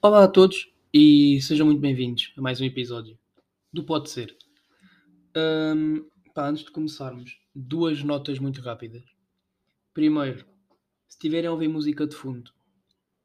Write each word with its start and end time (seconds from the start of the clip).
Olá 0.00 0.24
a 0.24 0.28
todos 0.28 0.72
e 0.94 1.42
sejam 1.42 1.66
muito 1.66 1.80
bem-vindos 1.80 2.32
a 2.38 2.40
mais 2.40 2.58
um 2.58 2.64
episódio 2.64 3.18
do 3.70 3.84
Pode 3.84 4.08
Ser. 4.08 4.34
Ahm, 5.36 6.06
pá, 6.34 6.48
antes 6.48 6.64
de 6.64 6.70
começarmos, 6.70 7.38
duas 7.54 8.02
notas 8.02 8.38
muito 8.38 8.62
rápidas. 8.62 9.02
Primeiro, 9.92 10.46
se 11.06 11.16
estiverem 11.16 11.48
a 11.48 11.52
ouvir 11.52 11.68
música 11.68 12.06
de 12.06 12.16
fundo, 12.16 12.50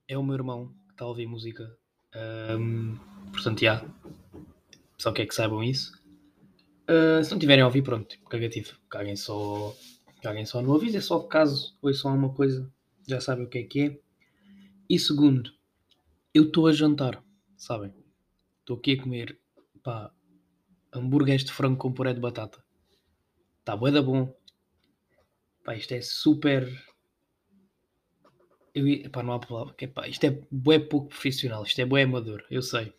é 0.06 0.18
o 0.18 0.24
meu 0.24 0.36
irmão 0.36 0.76
que 0.88 0.94
está 0.94 1.06
a 1.06 1.08
ouvir 1.08 1.26
música. 1.26 1.78
Ahm, 2.14 2.98
portanto, 3.32 3.62
já. 3.62 3.86
Só 4.98 5.14
quer 5.14 5.26
que 5.26 5.34
saibam 5.34 5.64
isso. 5.64 5.94
Ah, 6.88 7.24
se 7.24 7.32
não 7.32 7.40
tiverem 7.40 7.64
a 7.64 7.68
ouvir, 7.68 7.84
pronto, 7.84 8.20
cagativo. 8.30 8.74
Caguem 8.90 9.16
só, 9.16 9.74
caguem 10.22 10.46
só 10.46 10.62
no 10.62 10.76
aviso, 10.76 10.98
é 10.98 11.02
só 11.02 11.20
caso 11.20 11.74
ouçam 11.82 12.12
alguma 12.12 12.34
coisa, 12.34 12.70
já 13.08 13.20
sabem 13.22 13.46
o 13.46 13.50
que 13.50 13.60
é 13.60 13.64
que 13.64 13.82
é. 13.82 14.00
E 14.90 15.00
segundo, 15.00 15.52
eu 16.34 16.44
estou 16.44 16.68
a 16.68 16.72
jantar, 16.72 17.24
sabem? 17.58 17.94
Estou 18.60 18.78
aqui 18.78 18.94
a 18.94 19.02
comer, 19.02 19.40
pá, 19.82 20.14
hambúrgueres 20.92 21.44
de 21.44 21.52
frango 21.52 21.78
com 21.78 21.92
puré 21.94 22.14
de 22.14 22.20
batata. 22.20 22.64
Está 23.60 23.76
bué 23.76 23.92
da 23.92 24.02
bom. 24.02 24.34
Pá, 25.64 25.76
isto 25.76 25.94
é 25.94 26.02
super... 26.02 26.68
Eu, 28.76 29.10
pá, 29.12 29.22
não 29.24 29.34
há 29.34 29.40
palavra. 29.40 29.74
Que, 29.74 29.86
é, 29.86 29.88
pá, 29.88 30.08
isto 30.08 30.24
é 30.26 30.42
bué 30.52 30.80
pouco 30.80 31.10
profissional, 31.10 31.64
isto 31.64 31.80
é 31.80 31.86
bué 31.86 32.04
amador, 32.04 32.44
eu 32.50 32.62
sei. 32.62 32.94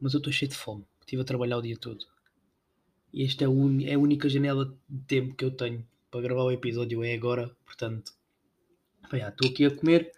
Mas 0.00 0.14
eu 0.14 0.18
estou 0.18 0.32
cheio 0.32 0.50
de 0.50 0.56
fome. 0.56 0.84
Estive 1.00 1.22
a 1.22 1.24
trabalhar 1.24 1.58
o 1.58 1.62
dia 1.62 1.76
todo. 1.76 2.04
E 3.12 3.24
esta 3.24 3.44
é 3.44 3.46
a, 3.46 3.50
uni- 3.50 3.86
é 3.86 3.94
a 3.94 3.98
única 3.98 4.28
janela 4.28 4.76
de 4.88 5.04
tempo 5.04 5.34
que 5.34 5.44
eu 5.44 5.50
tenho 5.50 5.86
para 6.10 6.20
gravar 6.20 6.42
o 6.44 6.50
episódio, 6.50 7.02
é 7.04 7.14
agora. 7.14 7.54
Portanto, 7.64 8.12
estou 9.12 9.50
aqui 9.50 9.64
a 9.64 9.70
comer. 9.70 10.12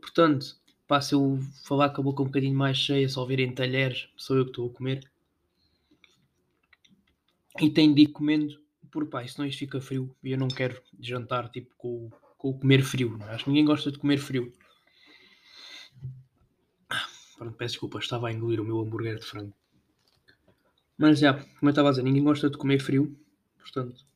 Portanto, 0.00 0.56
pá, 0.86 1.00
se 1.00 1.14
eu 1.14 1.38
falar 1.64 1.90
com 1.90 2.00
a 2.00 2.04
boca 2.04 2.22
um 2.22 2.26
bocadinho 2.26 2.56
mais 2.56 2.76
cheia, 2.76 3.08
só 3.08 3.24
virem 3.24 3.54
talheres, 3.54 4.08
sou 4.16 4.36
eu 4.36 4.44
que 4.44 4.50
estou 4.50 4.68
a 4.68 4.72
comer. 4.72 5.10
E 7.60 7.70
tenho 7.70 7.94
de 7.94 8.02
ir 8.02 8.08
comendo, 8.08 8.60
porque 8.90 9.10
pá, 9.10 9.26
senão 9.26 9.48
isto 9.48 9.58
fica 9.58 9.80
frio 9.80 10.14
e 10.22 10.32
eu 10.32 10.38
não 10.38 10.48
quero 10.48 10.80
jantar 11.00 11.48
tipo 11.50 11.74
com, 11.76 12.10
com 12.36 12.50
o 12.50 12.58
comer 12.58 12.82
frio. 12.82 13.16
não 13.16 13.26
é? 13.28 13.34
Acho 13.34 13.44
que 13.44 13.50
ninguém 13.50 13.64
gosta 13.64 13.92
de 13.92 13.98
comer 13.98 14.18
frio. 14.18 14.52
Pronto, 17.36 17.56
peço 17.56 17.72
desculpa, 17.72 17.98
estava 17.98 18.28
a 18.28 18.32
engolir 18.32 18.60
o 18.60 18.64
meu 18.64 18.80
hambúrguer 18.80 19.18
de 19.18 19.26
frango. 19.26 19.54
Mas 20.96 21.18
já, 21.18 21.34
como 21.34 21.48
eu 21.62 21.70
estava 21.70 21.88
a 21.88 21.90
dizer, 21.90 22.02
ninguém 22.02 22.22
gosta 22.22 22.48
de 22.48 22.56
comer 22.56 22.80
frio, 22.80 23.16
portanto. 23.58 24.06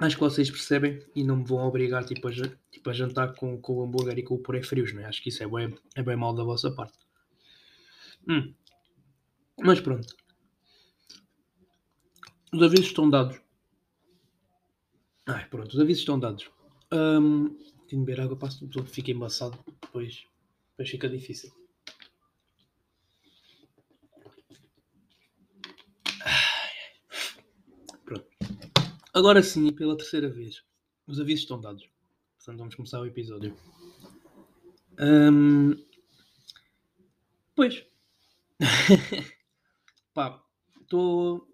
Acho 0.00 0.16
que 0.16 0.20
vocês 0.20 0.48
percebem 0.50 1.00
e 1.14 1.24
não 1.24 1.36
me 1.36 1.44
vão 1.44 1.66
obrigar 1.66 2.04
tipo, 2.04 2.28
a, 2.28 2.32
tipo, 2.70 2.90
a 2.90 2.92
jantar 2.92 3.34
com, 3.34 3.60
com 3.60 3.78
o 3.78 3.82
hambúrguer 3.82 4.18
e 4.18 4.22
com 4.22 4.36
o 4.36 4.38
puré 4.38 4.62
frios, 4.62 4.92
não 4.92 5.02
é? 5.02 5.06
Acho 5.06 5.20
que 5.22 5.28
isso 5.28 5.42
é 5.42 5.48
bem, 5.48 5.76
é 5.96 6.02
bem 6.02 6.16
mal 6.16 6.32
da 6.34 6.44
vossa 6.44 6.70
parte. 6.70 6.96
Hum. 8.28 8.54
Mas 9.60 9.80
pronto. 9.80 10.14
Os 12.52 12.62
avisos 12.62 12.86
estão 12.86 13.10
dados. 13.10 13.40
Ai, 15.26 15.46
pronto, 15.48 15.74
os 15.74 15.80
avisos 15.80 16.00
estão 16.00 16.18
dados. 16.18 16.48
Hum, 16.92 17.58
tenho 17.88 18.02
de 18.02 18.06
beber 18.06 18.20
água, 18.22 18.36
passo 18.36 18.66
fica 18.86 19.10
embaçado. 19.10 19.58
Depois, 19.82 20.24
depois 20.70 20.88
fica 20.88 21.08
difícil. 21.08 21.52
Pronto. 28.04 28.26
Agora 29.18 29.42
sim, 29.42 29.72
pela 29.72 29.96
terceira 29.96 30.28
vez, 30.28 30.62
os 31.06 31.18
avisos 31.20 31.42
estão 31.42 31.60
dados. 31.60 31.84
Portanto, 32.36 32.58
vamos 32.58 32.74
começar 32.76 33.00
o 33.00 33.06
episódio. 33.06 33.56
Hum, 34.98 35.74
Pois. 37.56 37.74
Pá, 40.14 40.26
estou. 40.82 41.46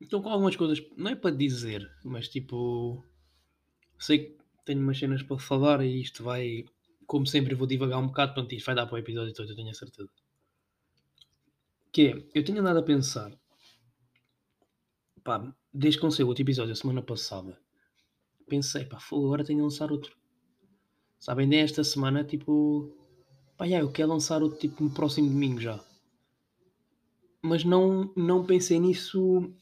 Estou 0.00 0.20
com 0.22 0.28
algumas 0.30 0.56
coisas, 0.56 0.78
não 0.96 1.10
é 1.12 1.16
para 1.16 1.34
dizer, 1.34 1.82
mas 2.04 2.28
tipo. 2.28 3.04
Sei 3.98 4.18
que 4.18 4.38
tenho 4.66 4.80
umas 4.82 4.98
cenas 4.98 5.22
para 5.22 5.38
falar 5.38 5.84
e 5.84 6.00
isto 6.02 6.24
vai. 6.24 6.64
Como 7.06 7.26
sempre, 7.26 7.54
vou 7.54 7.66
divagar 7.66 7.98
um 7.98 8.08
bocado, 8.08 8.34
pronto, 8.34 8.54
isto 8.54 8.66
vai 8.66 8.74
dar 8.74 8.86
para 8.86 8.96
o 8.96 8.98
episódio 8.98 9.34
todo, 9.34 9.50
eu 9.50 9.56
tenho 9.56 9.70
a 9.70 9.74
certeza. 9.74 10.10
Que 11.92 12.02
é, 12.08 12.12
eu 12.34 12.42
tinha 12.44 12.60
andado 12.60 12.80
a 12.80 12.82
pensar. 12.82 13.30
Pá, 15.24 15.36
desde 15.72 15.98
que 15.98 16.04
lancei 16.04 16.24
o 16.24 16.28
outro 16.28 16.42
episódio 16.42 16.72
a 16.72 16.76
semana 16.76 17.02
passada, 17.02 17.58
pensei, 18.48 18.84
pá, 18.84 18.98
fogo, 18.98 19.26
agora 19.26 19.44
tenho 19.44 19.58
de 19.58 19.64
lançar 19.64 19.92
outro. 19.92 20.16
Sabem, 21.18 21.46
nesta 21.46 21.84
semana, 21.84 22.24
tipo. 22.24 22.96
Pá, 23.56 23.68
já, 23.68 23.78
eu 23.78 23.92
quero 23.92 24.08
lançar 24.08 24.42
outro 24.42 24.58
tipo 24.58 24.82
no 24.82 24.90
próximo 24.90 25.28
domingo 25.28 25.60
já. 25.60 25.78
Mas 27.42 27.64
não, 27.64 28.12
não 28.16 28.44
pensei 28.44 28.78
nisso 28.78 29.52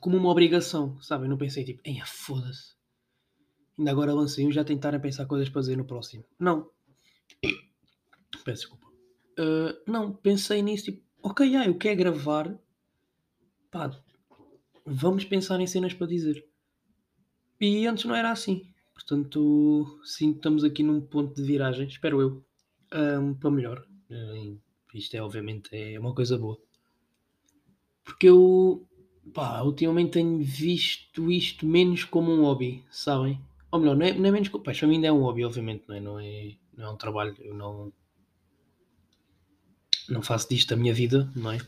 como 0.00 0.16
uma 0.16 0.30
obrigação, 0.30 1.00
sabem? 1.00 1.28
Não 1.28 1.36
pensei 1.36 1.64
tipo, 1.64 1.80
ei, 1.84 2.00
foda-se. 2.04 2.74
Ainda 3.78 3.90
agora 3.90 4.14
lancei 4.14 4.46
um 4.46 4.52
já 4.52 4.64
tentar 4.64 4.94
a 4.94 5.00
pensar 5.00 5.26
coisas 5.26 5.48
para 5.48 5.60
dizer 5.60 5.76
no 5.76 5.84
próximo. 5.84 6.24
Não. 6.38 6.70
Peço 8.44 8.62
desculpa. 8.62 8.86
Uh, 9.38 9.90
não, 9.90 10.12
pensei 10.12 10.62
nisso 10.62 10.86
tipo, 10.86 11.02
ok, 11.22 11.50
já, 11.50 11.66
eu 11.66 11.76
quero 11.76 11.96
gravar. 11.96 12.58
Pá, 13.70 13.90
vamos 14.86 15.24
pensar 15.24 15.60
em 15.60 15.66
cenas 15.66 15.94
para 15.94 16.06
dizer. 16.06 16.44
E 17.60 17.86
antes 17.86 18.04
não 18.04 18.14
era 18.14 18.30
assim. 18.30 18.70
Portanto, 18.94 20.00
sim, 20.04 20.32
estamos 20.32 20.62
aqui 20.62 20.82
num 20.82 21.00
ponto 21.00 21.34
de 21.34 21.42
viragem, 21.42 21.86
espero 21.86 22.20
eu, 22.20 22.44
um, 23.20 23.34
para 23.34 23.50
melhor. 23.50 23.86
Isto 24.94 25.16
é, 25.16 25.22
obviamente, 25.22 25.68
é 25.72 25.98
uma 25.98 26.14
coisa 26.14 26.36
boa. 26.36 26.58
Porque 28.04 28.28
eu, 28.28 28.86
pá, 29.32 29.62
ultimamente 29.62 30.12
tenho 30.12 30.42
visto 30.42 31.30
isto 31.30 31.64
menos 31.66 32.04
como 32.04 32.32
um 32.32 32.42
hobby, 32.42 32.84
sabem? 32.90 33.40
Ou 33.70 33.78
melhor, 33.78 33.96
não 33.96 34.06
é, 34.06 34.12
não 34.12 34.28
é 34.28 34.32
menos 34.32 34.48
como. 34.48 34.64
Pá, 34.64 34.72
para 34.72 34.86
mim 34.88 34.96
ainda 34.96 35.06
é 35.08 35.12
um 35.12 35.22
hobby, 35.22 35.44
obviamente, 35.44 35.84
não 35.86 35.94
é? 35.94 36.00
Não 36.00 36.20
é, 36.20 36.56
não 36.76 36.84
é 36.86 36.90
um 36.90 36.96
trabalho, 36.96 37.36
eu 37.38 37.54
não. 37.54 37.92
Não 40.08 40.22
faço 40.22 40.48
disto 40.48 40.72
a 40.74 40.76
minha 40.76 40.92
vida, 40.92 41.30
não 41.36 41.52
é? 41.52 41.58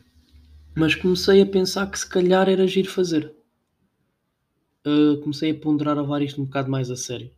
Mas 0.75 0.95
comecei 0.95 1.43
a 1.43 1.47
pensar 1.47 1.91
que 1.91 1.99
se 1.99 2.09
calhar 2.09 2.49
era 2.49 2.67
giro 2.67 2.91
fazer. 2.91 3.35
Uh, 4.87 5.21
comecei 5.21 5.51
a 5.51 5.55
ponderar 5.55 5.99
a 5.99 6.01
levar 6.01 6.23
isto 6.23 6.41
um 6.41 6.45
bocado 6.45 6.71
mais 6.71 6.91
a 6.91 6.97
sério. 6.97 7.31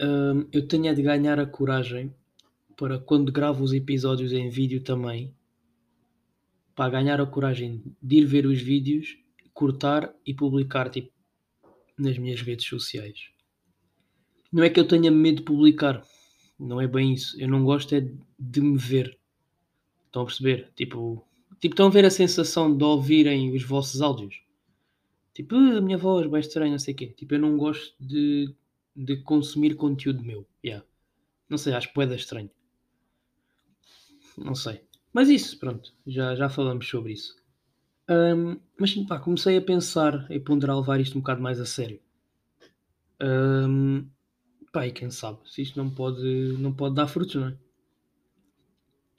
Uh, 0.00 0.46
eu 0.52 0.66
tenho 0.68 0.86
é 0.86 0.94
de 0.94 1.02
ganhar 1.02 1.38
a 1.40 1.46
coragem 1.46 2.14
para 2.76 2.98
quando 2.98 3.32
gravo 3.32 3.64
os 3.64 3.72
episódios 3.72 4.32
em 4.32 4.48
vídeo 4.48 4.82
também, 4.82 5.34
para 6.74 6.90
ganhar 6.90 7.20
a 7.20 7.26
coragem 7.26 7.82
de 8.02 8.16
ir 8.16 8.24
ver 8.24 8.46
os 8.46 8.60
vídeos, 8.60 9.18
cortar 9.52 10.14
e 10.24 10.32
publicar 10.32 10.88
tipo, 10.88 11.10
nas 11.98 12.16
minhas 12.16 12.40
redes 12.40 12.66
sociais. 12.66 13.30
Não 14.52 14.62
é 14.62 14.70
que 14.70 14.80
eu 14.80 14.88
tenha 14.88 15.10
medo 15.10 15.38
de 15.38 15.42
publicar, 15.42 16.02
não 16.58 16.80
é 16.80 16.86
bem 16.86 17.12
isso. 17.12 17.38
Eu 17.40 17.48
não 17.48 17.64
gosto 17.64 17.94
é 17.94 18.10
de 18.38 18.60
me 18.60 18.76
ver. 18.76 19.18
Estão 20.06 20.22
a 20.22 20.24
perceber? 20.26 20.70
Tipo, 20.74 21.26
tipo 21.60 21.74
estão 21.74 21.86
a 21.86 21.90
ver 21.90 22.04
a 22.04 22.10
sensação 22.10 22.74
de 22.76 22.82
ouvirem 22.84 23.54
os 23.54 23.62
vossos 23.64 24.00
áudios. 24.00 24.42
Tipo, 25.34 25.54
"Ah, 25.56 25.78
a 25.78 25.80
minha 25.80 25.98
voz 25.98 26.28
vai 26.28 26.40
estranha, 26.40 26.72
não 26.72 26.78
sei 26.78 26.94
o 26.94 26.96
quê. 26.96 27.06
Tipo, 27.08 27.34
eu 27.34 27.38
não 27.38 27.56
gosto 27.56 27.94
de, 28.00 28.54
de 28.96 29.16
consumir 29.18 29.74
conteúdo 29.76 30.22
meu. 30.24 30.46
Yeah. 30.64 30.84
Não 31.48 31.58
sei, 31.58 31.72
acho 31.72 31.90
é 31.96 32.14
estranho. 32.14 32.50
Não 34.36 34.54
sei. 34.54 34.82
Mas 35.12 35.28
isso, 35.28 35.58
pronto, 35.58 35.92
já, 36.06 36.34
já 36.36 36.48
falamos 36.48 36.88
sobre 36.88 37.12
isso. 37.12 37.36
Um, 38.08 38.58
mas 38.78 38.94
pá, 39.06 39.18
comecei 39.18 39.56
a 39.56 39.62
pensar 39.62 40.30
e 40.30 40.40
ponderar 40.40 40.76
levar 40.76 41.00
isto 41.00 41.16
um 41.16 41.20
bocado 41.20 41.42
mais 41.42 41.60
a 41.60 41.66
sério. 41.66 42.00
Um, 43.22 44.08
pá, 44.72 44.86
e 44.86 44.92
quem 44.92 45.10
sabe, 45.10 45.38
se 45.44 45.62
isto 45.62 45.76
não 45.76 45.90
pode, 45.90 46.22
não 46.58 46.72
pode 46.72 46.94
dar 46.94 47.06
frutos, 47.06 47.34
não 47.36 47.48
é? 47.48 47.56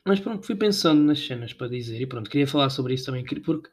Mas 0.05 0.19
pronto, 0.19 0.45
fui 0.45 0.55
pensando 0.55 1.03
nas 1.03 1.19
cenas 1.19 1.53
para 1.53 1.67
dizer 1.67 2.01
e 2.01 2.07
pronto, 2.07 2.29
queria 2.29 2.47
falar 2.47 2.69
sobre 2.69 2.93
isso 2.95 3.05
também, 3.05 3.23
porque 3.23 3.69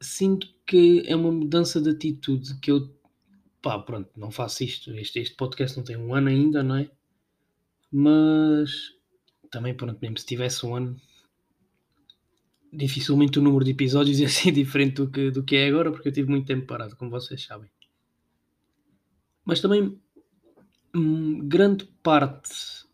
sinto 0.00 0.48
que 0.66 1.04
é 1.06 1.14
uma 1.14 1.30
mudança 1.30 1.80
de 1.80 1.90
atitude 1.90 2.58
que 2.58 2.70
eu, 2.70 2.92
pá, 3.62 3.78
pronto, 3.78 4.10
não 4.16 4.30
faço 4.30 4.64
isto. 4.64 4.92
Este, 4.94 5.20
este 5.20 5.36
podcast 5.36 5.76
não 5.76 5.84
tem 5.84 5.96
um 5.96 6.14
ano 6.14 6.28
ainda, 6.28 6.62
não 6.62 6.76
é? 6.76 6.90
Mas 7.90 8.70
também, 9.50 9.74
pronto, 9.74 9.98
mesmo 10.00 10.18
se 10.18 10.26
tivesse 10.26 10.66
um 10.66 10.74
ano, 10.74 11.00
dificilmente 12.72 13.38
o 13.38 13.42
número 13.42 13.64
de 13.64 13.70
episódios 13.70 14.18
ia 14.20 14.28
ser 14.28 14.50
diferente 14.50 14.94
do 14.96 15.10
que, 15.10 15.30
do 15.30 15.44
que 15.44 15.56
é 15.56 15.68
agora, 15.68 15.92
porque 15.92 16.08
eu 16.08 16.12
tive 16.12 16.28
muito 16.28 16.46
tempo 16.46 16.66
parado, 16.66 16.96
como 16.96 17.10
vocês 17.10 17.44
sabem. 17.44 17.70
Mas 19.44 19.60
também, 19.60 20.00
hum, 20.94 21.46
grande 21.48 21.84
parte, 22.02 22.86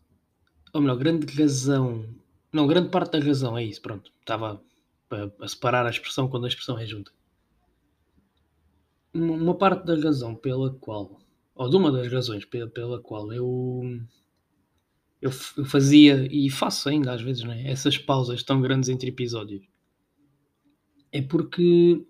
ou 0.73 0.81
melhor, 0.81 0.97
grande 0.97 1.33
razão, 1.35 2.05
não, 2.51 2.67
grande 2.67 2.89
parte 2.89 3.11
da 3.11 3.25
razão 3.25 3.57
é 3.57 3.63
isso, 3.63 3.81
pronto, 3.81 4.11
estava 4.19 4.61
a, 5.09 5.43
a 5.43 5.47
separar 5.47 5.85
a 5.85 5.89
expressão 5.89 6.27
quando 6.27 6.45
a 6.45 6.47
expressão 6.47 6.77
é 6.77 6.85
junta. 6.85 7.11
uma 9.13 9.55
parte 9.55 9.85
da 9.85 9.95
razão 9.95 10.35
pela 10.35 10.73
qual, 10.75 11.19
ou 11.55 11.69
de 11.69 11.75
uma 11.75 11.91
das 11.91 12.11
razões 12.11 12.45
pela, 12.45 12.67
pela 12.67 13.01
qual 13.01 13.31
eu, 13.33 13.81
eu, 15.21 15.31
fazia 15.31 16.27
e 16.31 16.49
faço 16.49 16.89
ainda 16.89 17.13
às 17.13 17.21
vezes 17.21 17.43
né, 17.43 17.69
essas 17.69 17.97
pausas 17.97 18.43
tão 18.43 18.61
grandes 18.61 18.89
entre 18.89 19.09
episódios 19.09 19.67
é 21.11 21.21
porque 21.21 22.05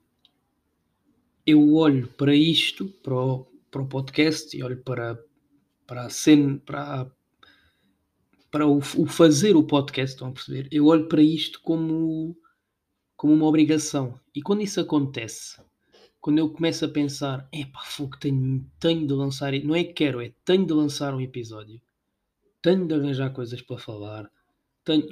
eu 1.46 1.74
olho 1.74 2.08
para 2.10 2.36
isto, 2.36 2.86
para 3.02 3.16
o, 3.16 3.46
para 3.72 3.82
o 3.82 3.88
podcast 3.88 4.56
e 4.56 4.64
olho 4.64 4.82
para, 4.84 5.18
para 5.88 6.06
a 6.06 6.10
cena, 6.10 6.62
para, 6.66 7.10
para 8.52 8.68
o, 8.68 8.78
o, 8.78 9.08
fazer 9.08 9.56
o 9.56 9.64
podcast, 9.64 10.16
estão 10.16 10.30
a 10.30 10.32
perceber? 10.32 10.68
Eu 10.72 10.86
olho 10.88 11.08
para 11.08 11.22
isto 11.22 11.62
como, 11.62 12.36
como 13.16 13.34
uma 13.34 13.46
obrigação. 13.46 14.20
E 14.34 14.42
quando 14.42 14.62
isso 14.62 14.80
acontece, 14.80 15.62
quando 16.20 16.40
eu 16.40 16.50
começo 16.50 16.84
a 16.86 16.90
pensar, 16.90 17.48
é 17.52 17.66
pá, 17.66 17.82
fogo, 17.84 18.18
tenho, 18.18 18.66
tenho 18.80 19.08
de 19.08 19.14
lançar, 19.14 19.54
não 19.64 19.76
é 19.76 19.84
que 19.84 19.94
quero, 19.94 20.22
é 20.22 20.34
tenho 20.44 20.66
de 20.66 20.74
lançar 20.74 21.14
um 21.14 21.22
episódio, 21.22 21.82
tenho 22.62 22.88
de 22.88 22.94
arranjar 22.94 23.32
coisas 23.32 23.62
para 23.62 23.78
falar, 23.78 24.30
tenho, 24.84 25.08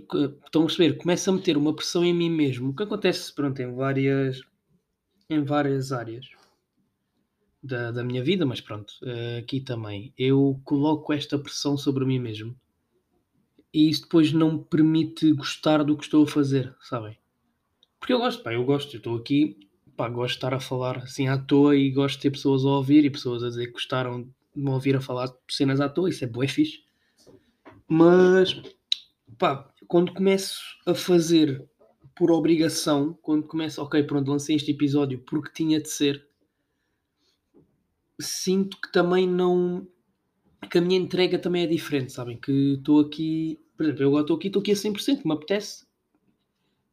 estão 0.45 0.63
a 0.63 0.65
perceber? 0.65 0.97
Começo 0.97 1.29
a 1.29 1.33
meter 1.33 1.57
uma 1.57 1.75
pressão 1.75 2.03
em 2.03 2.13
mim 2.13 2.29
mesmo, 2.29 2.69
o 2.69 2.75
que 2.75 2.83
acontece, 2.83 3.33
pronto, 3.33 3.59
em 3.61 3.73
várias, 3.73 4.41
em 5.29 5.43
várias 5.43 5.91
áreas 5.91 6.25
da, 7.61 7.91
da 7.91 8.03
minha 8.03 8.23
vida, 8.23 8.45
mas 8.45 8.61
pronto, 8.61 8.93
eh, 9.03 9.39
aqui 9.39 9.61
também. 9.61 10.13
Eu 10.17 10.59
coloco 10.63 11.13
esta 11.13 11.37
pressão 11.37 11.77
sobre 11.77 12.05
mim 12.05 12.19
mesmo 12.19 12.55
e 13.73 13.89
isso 13.89 14.03
depois 14.03 14.31
não 14.31 14.53
me 14.53 14.63
permite 14.63 15.31
gostar 15.33 15.83
do 15.83 15.97
que 15.97 16.03
estou 16.03 16.23
a 16.23 16.27
fazer, 16.27 16.75
sabem? 16.81 17.17
Porque 17.99 18.13
eu 18.13 18.19
gosto, 18.19 18.43
pá, 18.43 18.53
eu 18.53 18.63
gosto, 18.63 18.93
eu 18.95 18.97
estou 18.97 19.17
aqui, 19.17 19.57
pá, 19.95 20.07
gosto 20.07 20.33
de 20.33 20.37
estar 20.37 20.53
a 20.53 20.59
falar 20.59 20.99
assim 20.99 21.27
à 21.27 21.37
toa 21.37 21.75
e 21.75 21.91
gosto 21.91 22.17
de 22.17 22.21
ter 22.23 22.31
pessoas 22.31 22.63
a 22.63 22.69
ouvir 22.69 23.03
e 23.05 23.09
pessoas 23.09 23.43
a 23.43 23.49
dizer 23.49 23.67
que 23.67 23.73
gostaram 23.73 24.23
de 24.23 24.29
me 24.55 24.69
ouvir 24.69 24.95
a 24.95 25.01
falar 25.01 25.31
cenas 25.49 25.81
à 25.81 25.89
toa, 25.89 26.09
isso 26.09 26.23
é 26.23 26.27
bué 26.27 26.47
fixe. 26.47 26.83
Mas, 27.87 28.61
pá, 29.37 29.71
quando 29.87 30.13
começo 30.13 30.59
a 30.85 30.93
fazer 30.93 31.67
por 32.15 32.31
obrigação, 32.31 33.17
quando 33.21 33.47
começo, 33.47 33.81
ok, 33.81 34.03
pronto, 34.03 34.29
lancei 34.31 34.55
este 34.55 34.71
episódio 34.71 35.19
porque 35.19 35.51
tinha 35.53 35.79
de 35.79 35.89
ser, 35.89 36.27
sinto 38.19 38.79
que 38.81 38.91
também 38.91 39.27
não. 39.27 39.87
Que 40.69 40.77
a 40.77 40.81
minha 40.81 40.99
entrega 40.99 41.39
também 41.39 41.63
é 41.63 41.67
diferente, 41.67 42.11
sabem? 42.11 42.37
Que 42.37 42.73
estou 42.73 42.99
aqui. 42.99 43.59
Por 43.75 43.83
exemplo, 43.83 44.03
eu 44.03 44.07
agora 44.09 44.23
estou 44.23 44.37
aqui, 44.37 44.47
estou 44.47 44.61
aqui 44.61 44.71
a 44.71 44.75
100%, 44.75 45.25
me 45.25 45.33
apetece. 45.33 45.85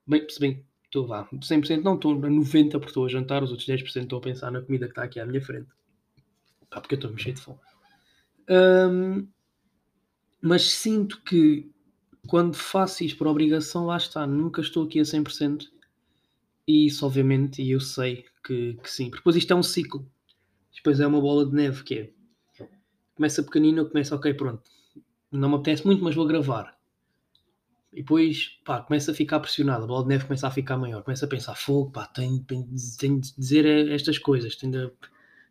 Bem, 0.06 0.28
se 0.28 0.38
bem, 0.38 0.64
estou 0.84 1.06
lá, 1.06 1.26
100% 1.32 1.82
não, 1.82 1.94
estou 1.94 2.12
a 2.12 2.16
90% 2.16 2.70
porque 2.72 2.86
estou 2.86 3.06
a 3.06 3.08
jantar, 3.08 3.42
os 3.42 3.50
outros 3.50 3.68
10% 3.68 4.02
estou 4.02 4.18
a 4.18 4.22
pensar 4.22 4.50
na 4.50 4.60
comida 4.60 4.86
que 4.86 4.92
está 4.92 5.04
aqui 5.04 5.18
à 5.18 5.26
minha 5.26 5.40
frente. 5.40 5.68
Pá, 6.68 6.80
porque 6.80 6.94
eu 6.94 6.98
estou 6.98 7.10
mexer 7.10 7.32
de 7.32 7.40
fome. 7.40 7.58
Um, 8.50 9.26
mas 10.42 10.70
sinto 10.70 11.22
que 11.22 11.70
quando 12.28 12.54
faço 12.54 13.02
isto 13.02 13.16
por 13.16 13.26
obrigação, 13.26 13.86
lá 13.86 13.96
está, 13.96 14.26
nunca 14.26 14.60
estou 14.60 14.84
aqui 14.84 15.00
a 15.00 15.04
100%. 15.04 15.68
E 16.66 16.86
isso, 16.86 17.04
obviamente, 17.06 17.62
e 17.62 17.70
eu 17.70 17.80
sei 17.80 18.24
que, 18.44 18.78
que 18.82 18.90
sim. 18.90 19.06
Porque 19.06 19.20
depois 19.20 19.36
isto 19.36 19.52
é 19.52 19.56
um 19.56 19.62
ciclo 19.62 20.06
depois 20.84 21.00
é 21.00 21.06
uma 21.06 21.20
bola 21.20 21.46
de 21.46 21.54
neve 21.54 21.82
que 21.82 21.94
é 21.94 22.10
começa 23.14 23.42
pequenino, 23.42 23.88
começa 23.88 24.14
ok, 24.14 24.34
pronto, 24.34 24.62
não 25.30 25.48
me 25.48 25.54
apetece 25.56 25.86
muito, 25.86 26.02
mas 26.02 26.14
vou 26.14 26.26
gravar. 26.26 26.76
E 27.92 27.98
depois, 27.98 28.58
pá, 28.64 28.80
começa 28.80 29.12
a 29.12 29.14
ficar 29.14 29.38
pressionado, 29.38 29.84
a 29.84 29.86
bola 29.86 30.02
de 30.02 30.08
neve 30.08 30.24
começa 30.24 30.48
a 30.48 30.50
ficar 30.50 30.76
maior, 30.76 31.02
começa 31.04 31.26
a 31.26 31.28
pensar, 31.28 31.54
fogo, 31.54 31.92
pá, 31.92 32.06
tenho, 32.06 32.42
tenho, 32.44 33.20
de 33.20 33.34
dizer 33.36 33.64
estas 33.90 34.18
coisas, 34.18 34.56
tenho 34.56 34.72
de, 34.72 34.92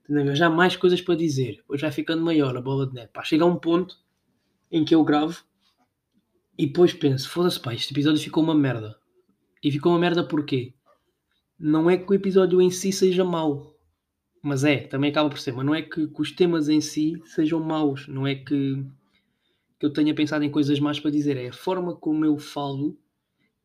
tenho 0.06 0.34
de 0.34 0.50
mais 0.50 0.76
coisas 0.76 1.02
para 1.02 1.16
dizer. 1.16 1.58
Depois 1.58 1.80
vai 1.80 1.92
ficando 1.92 2.22
maior 2.22 2.56
a 2.58 2.62
bola 2.62 2.86
de 2.86 2.94
neve. 2.94 3.08
Pá, 3.14 3.24
chega 3.24 3.46
a 3.46 3.48
um 3.48 3.56
ponto 3.56 3.98
em 4.70 4.84
que 4.84 4.94
eu 4.94 5.04
gravo 5.06 5.42
e 6.58 6.68
depois 6.68 6.94
penso, 6.94 7.30
foda-se, 7.30 7.60
pá, 7.60 7.74
este 7.74 7.94
episódio 7.94 8.22
ficou 8.22 8.44
uma 8.44 8.54
merda. 8.54 8.98
E 9.64 9.72
ficou 9.72 9.94
uma 9.94 10.00
merda 10.00 10.28
porquê? 10.28 10.74
Não 11.58 11.90
é 11.90 11.98
que 11.98 12.12
o 12.12 12.14
episódio 12.14 12.62
em 12.62 12.70
si 12.70 12.92
seja 12.92 13.24
mau, 13.24 13.73
mas 14.44 14.66
é, 14.66 14.80
também 14.80 15.10
acaba 15.10 15.30
por 15.30 15.40
ser. 15.40 15.54
Mas 15.54 15.66
não 15.66 15.74
é 15.74 15.82
que, 15.82 16.06
que 16.06 16.22
os 16.22 16.34
temas 16.34 16.68
em 16.68 16.82
si 16.82 17.14
sejam 17.26 17.62
maus, 17.62 18.08
não 18.10 18.28
é 18.28 18.36
que, 18.36 18.86
que 19.80 19.86
eu 19.86 19.94
tenha 19.94 20.14
pensado 20.14 20.44
em 20.44 20.52
coisas 20.52 20.80
más 20.82 21.00
para 21.00 21.12
dizer, 21.12 21.38
é 21.38 21.48
a 21.48 21.54
forma 21.54 21.96
como 21.96 22.26
eu 22.26 22.38
falo 22.38 22.98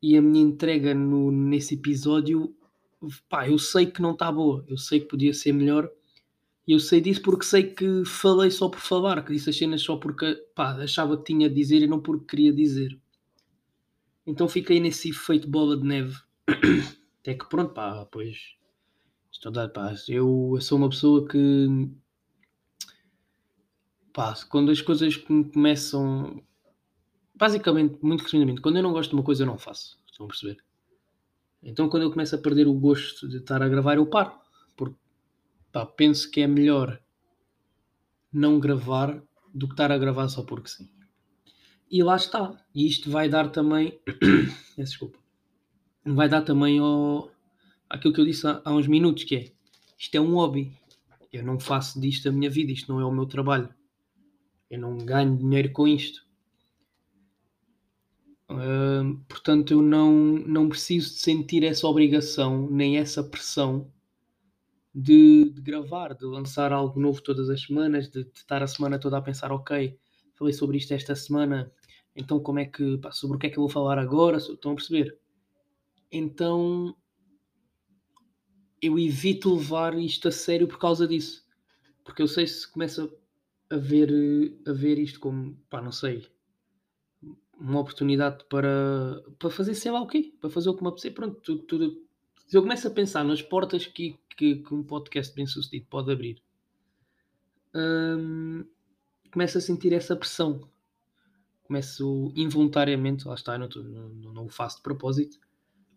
e 0.01 0.17
a 0.17 0.23
minha 0.23 0.41
entrega 0.41 0.95
no, 0.95 1.33
nesse 1.33 1.75
episódio. 1.75 2.55
Pá, 3.29 3.49
eu 3.49 3.59
sei 3.59 3.87
que 3.87 4.01
não 4.01 4.13
está 4.13 4.31
boa, 4.31 4.65
eu 4.69 4.79
sei 4.79 5.01
que 5.01 5.09
podia 5.09 5.35
ser 5.35 5.53
melhor. 5.53 5.91
E 6.67 6.73
eu 6.73 6.79
sei 6.79 7.01
disso 7.01 7.23
porque 7.23 7.45
sei 7.45 7.65
que 7.65 8.05
falei 8.05 8.51
só 8.51 8.69
por 8.69 8.81
falar, 8.81 9.25
que 9.25 9.33
disse 9.33 9.51
as 9.51 9.57
cenas 9.57 9.83
só 9.83 9.97
porque 9.97 10.35
pá, 10.55 10.77
achava 10.77 11.17
que 11.17 11.25
tinha 11.25 11.49
de 11.49 11.55
dizer 11.57 11.83
e 11.83 11.89
não 11.89 12.01
porque 12.01 12.27
queria 12.27 12.53
dizer. 12.53 12.97
Então 14.25 14.47
fiquei 14.49 14.79
nesse 14.79 15.11
efeito 15.11 15.49
bola 15.49 15.77
de 15.77 15.85
neve. 15.85 16.17
Até 17.21 17.35
que 17.35 17.49
pronto, 17.49 17.75
pá, 17.75 18.07
pois 18.13 18.58
Estou 19.33 19.53
dar 19.53 19.69
paz. 19.69 20.09
Eu, 20.09 20.53
eu 20.55 20.61
sou 20.61 20.79
uma 20.79 20.89
pessoa 20.89 21.27
que. 21.27 21.89
Pá, 24.13 24.35
quando 24.49 24.71
as 24.71 24.81
coisas 24.81 25.17
começam. 25.17 26.43
Basicamente, 27.35 27.99
muito 28.03 28.25
resumidamente, 28.25 28.61
quando 28.61 28.77
eu 28.77 28.83
não 28.83 28.93
gosto 28.93 29.11
de 29.11 29.17
uma 29.17 29.23
coisa, 29.23 29.43
eu 29.45 29.47
não 29.47 29.59
faço. 29.59 29.97
Estão 30.11 30.27
a 30.27 30.29
perceber? 30.29 30.59
Então, 31.63 31.89
quando 31.89 32.03
eu 32.03 32.11
começo 32.11 32.35
a 32.35 32.39
perder 32.39 32.67
o 32.67 32.75
gosto 32.75 33.29
de 33.29 33.37
estar 33.37 33.63
a 33.63 33.69
gravar, 33.69 33.97
eu 33.97 34.07
paro. 34.07 34.33
Porque 34.77 34.97
pá, 35.71 35.87
penso 35.87 36.31
que 36.31 36.41
é 36.41 36.47
melhor 36.47 37.01
não 38.33 38.59
gravar 38.59 39.23
do 39.55 39.67
que 39.67 39.75
estar 39.75 39.93
a 39.93 39.99
gravar 39.99 40.29
só 40.29 40.43
porque 40.43 40.69
sim. 40.69 40.89
E 41.91 42.03
lá 42.03 42.17
está. 42.17 42.57
E 42.75 42.87
isto 42.87 43.11
vai 43.11 43.29
dar 43.29 43.51
também. 43.51 44.01
Desculpa. 44.77 45.19
Vai 46.05 46.29
dar 46.29 46.43
também 46.43 46.79
ao, 46.79 47.31
aquilo 47.89 48.13
que 48.13 48.21
eu 48.21 48.25
disse 48.25 48.47
há, 48.47 48.61
há 48.65 48.73
uns 48.73 48.87
minutos, 48.87 49.25
que 49.25 49.37
é 49.37 49.53
isto 49.99 50.15
é 50.15 50.21
um 50.21 50.35
hobby. 50.35 50.77
Eu 51.33 51.45
não 51.45 51.59
faço 51.59 52.01
disto 52.01 52.29
a 52.29 52.33
minha 52.33 52.49
vida, 52.49 52.73
isto 52.73 52.93
não 52.93 53.01
é 53.01 53.05
o 53.05 53.13
meu 53.13 53.27
trabalho. 53.27 53.69
Eu 54.71 54.79
não 54.79 54.97
ganho 54.99 55.37
dinheiro 55.37 55.73
com 55.73 55.89
isto. 55.89 56.27
Uh, 58.51 59.19
portanto, 59.29 59.73
eu 59.73 59.83
não, 59.83 60.13
não 60.13 60.69
preciso 60.69 61.15
de 61.15 61.21
sentir 61.21 61.65
essa 61.65 61.87
obrigação 61.87 62.69
nem 62.71 62.97
essa 62.97 63.23
pressão 63.23 63.93
de, 64.95 65.51
de, 65.51 65.61
gravar, 65.61 66.15
de 66.15 66.25
lançar 66.25 66.73
algo 66.73 66.99
novo 66.99 67.21
todas 67.21 67.51
as 67.51 67.63
semanas, 67.63 68.09
de, 68.09 68.25
de, 68.25 68.31
estar 68.35 68.63
a 68.63 68.67
semana 68.67 68.99
toda 68.99 69.19
a 69.19 69.23
pensar, 69.23 69.53
ok, 69.53 69.99
falei 70.35 70.55
sobre 70.55 70.79
isto 70.79 70.95
esta 70.95 71.15
semana, 71.15 71.71
então 72.17 72.41
como 72.41 72.59
é 72.59 72.65
que, 72.65 72.97
pá, 72.99 73.13
sobre 73.13 73.37
o 73.37 73.39
que 73.39 73.49
é 73.49 73.51
que 73.51 73.59
eu 73.59 73.63
vou 73.63 73.69
falar 73.69 73.99
agora? 73.99 74.39
Estão 74.39 74.73
a 74.73 74.75
perceber? 74.75 75.19
Então 76.11 76.97
eu 78.81 78.99
evito 78.99 79.55
levar 79.55 79.99
isto 79.99 80.29
a 80.29 80.33
sério 80.33 80.69
por 80.69 80.79
causa 80.79 81.07
disso. 81.07 81.47
Porque 82.05 82.23
eu 82.23 82.29
sei 82.29 82.47
se 82.47 82.67
começa 82.67 83.11
a 83.71 83.77
ver, 83.77 84.11
a 84.67 84.73
ver 84.73 84.99
isto 84.99 85.21
como, 85.21 85.55
pá, 85.69 85.83
não 85.83 85.93
sei, 85.93 86.27
uma 87.59 87.81
oportunidade 87.81 88.45
para, 88.45 89.23
para 89.39 89.51
fazer 89.51 89.75
sei 89.75 89.91
lá 89.91 90.01
o 90.01 90.07
quê, 90.07 90.33
para 90.41 90.49
fazer 90.49 90.71
o 90.71 90.75
que 90.75 90.83
me 90.83 90.89
apetecer. 90.89 91.13
Pronto, 91.13 91.41
tudo, 91.41 91.63
tudo. 91.65 92.03
Eu 92.53 92.63
começo 92.63 92.87
a 92.87 92.91
pensar 92.91 93.25
nas 93.25 93.43
portas 93.43 93.87
que, 93.87 94.19
que, 94.37 94.57
que 94.57 94.75
um 94.75 94.83
podcast 94.83 95.35
bem 95.35 95.47
sucedido 95.47 95.87
pode 95.91 96.11
abrir, 96.11 96.43
hum, 97.75 98.65
começo 99.31 99.59
a 99.59 99.61
sentir 99.61 99.93
essa 99.93 100.17
pressão. 100.17 100.67
Começo 101.65 102.33
involuntariamente, 102.35 103.29
lá 103.29 103.35
está, 103.35 103.55
eu 103.55 103.59
não, 103.59 103.69
não, 103.69 104.33
não 104.33 104.45
o 104.47 104.49
faço 104.49 104.79
de 104.79 104.83
propósito, 104.83 105.39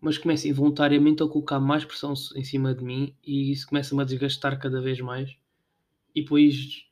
mas 0.01 0.17
começo 0.17 0.47
involuntariamente 0.47 1.21
a 1.21 1.27
colocar 1.27 1.59
mais 1.59 1.85
pressão 1.85 2.13
em 2.35 2.43
cima 2.43 2.73
de 2.73 2.83
mim 2.83 3.15
e 3.23 3.51
isso 3.51 3.67
começa-me 3.67 4.01
a 4.01 4.05
desgastar 4.05 4.59
cada 4.59 4.81
vez 4.81 4.99
mais 4.99 5.37
e 6.15 6.23
depois 6.23 6.87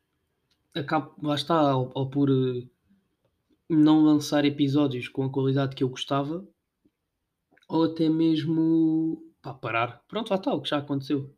acabo, 0.76 1.16
lá 1.22 1.34
está, 1.34 1.60
ao 1.60 2.10
por 2.10 2.30
eh, 2.30 2.68
não 3.68 4.04
lançar 4.04 4.46
episódios 4.46 5.08
com 5.08 5.24
a 5.24 5.30
qualidade 5.32 5.76
que 5.76 5.84
eu 5.84 5.90
gostava 5.90 6.48
ou 7.68 7.84
até 7.84 8.08
mesmo 8.10 9.24
pá, 9.42 9.54
parar. 9.54 10.04
Pronto, 10.08 10.30
lá 10.30 10.38
está, 10.38 10.54
o 10.54 10.62
que 10.62 10.70
já 10.70 10.78
aconteceu. 10.78 11.34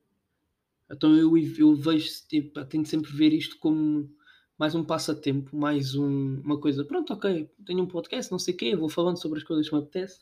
Então 0.89 1.15
eu, 1.15 1.37
eu 1.37 1.75
vejo, 1.75 2.09
tipo, 2.27 2.63
tento 2.65 2.89
sempre 2.89 3.11
ver 3.11 3.33
isto 3.33 3.57
como 3.59 4.09
mais 4.57 4.75
um 4.75 4.83
passatempo, 4.83 5.55
mais 5.55 5.95
um, 5.95 6.41
uma 6.41 6.59
coisa. 6.59 6.83
Pronto, 6.83 7.13
ok, 7.13 7.49
tenho 7.65 7.83
um 7.83 7.87
podcast, 7.87 8.31
não 8.31 8.39
sei 8.39 8.53
o 8.53 8.57
quê, 8.57 8.75
vou 8.75 8.89
falando 8.89 9.21
sobre 9.21 9.39
as 9.39 9.43
coisas 9.45 9.67
que 9.69 9.75
me 9.75 9.81
apetece 9.81 10.19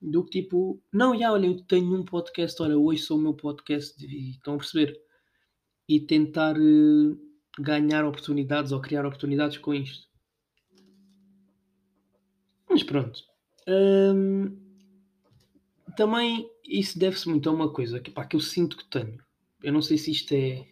do 0.00 0.24
que 0.24 0.42
tipo, 0.42 0.82
não, 0.92 1.18
já 1.18 1.32
olha, 1.32 1.46
eu 1.46 1.60
tenho 1.62 1.94
um 1.94 2.04
podcast, 2.04 2.60
olha, 2.62 2.76
hoje 2.76 3.02
sou 3.02 3.18
o 3.18 3.22
meu 3.22 3.34
podcast, 3.34 4.04
e 4.04 4.30
estão 4.30 4.54
a 4.54 4.58
perceber? 4.58 5.00
E 5.88 6.00
tentar 6.00 6.56
uh, 6.58 7.18
ganhar 7.58 8.04
oportunidades 8.04 8.72
ou 8.72 8.80
criar 8.80 9.06
oportunidades 9.06 9.58
com 9.58 9.74
isto. 9.74 10.06
Mas 12.68 12.82
pronto. 12.82 13.20
Um, 13.68 14.56
também 15.96 16.48
isso 16.64 16.98
deve-se 16.98 17.28
muito 17.28 17.48
a 17.48 17.52
uma 17.52 17.72
coisa 17.72 18.00
que, 18.00 18.10
pá, 18.10 18.24
que 18.24 18.36
eu 18.36 18.40
sinto 18.40 18.76
que 18.76 18.84
tenho. 18.84 19.18
eu 19.62 19.72
não 19.72 19.80
sei 19.80 19.96
se 19.98 20.10
isto 20.10 20.32
é 20.34 20.68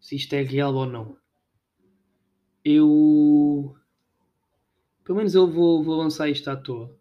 se 0.00 0.16
isto 0.16 0.32
é 0.32 0.42
real 0.42 0.74
ou 0.74 0.86
não. 0.86 1.16
Eu 2.64 3.76
pelo 5.04 5.18
menos 5.18 5.34
eu 5.34 5.46
vou, 5.46 5.82
vou 5.82 5.96
lançar 5.96 6.28
isto 6.28 6.48
à 6.48 6.56
toa. 6.56 6.99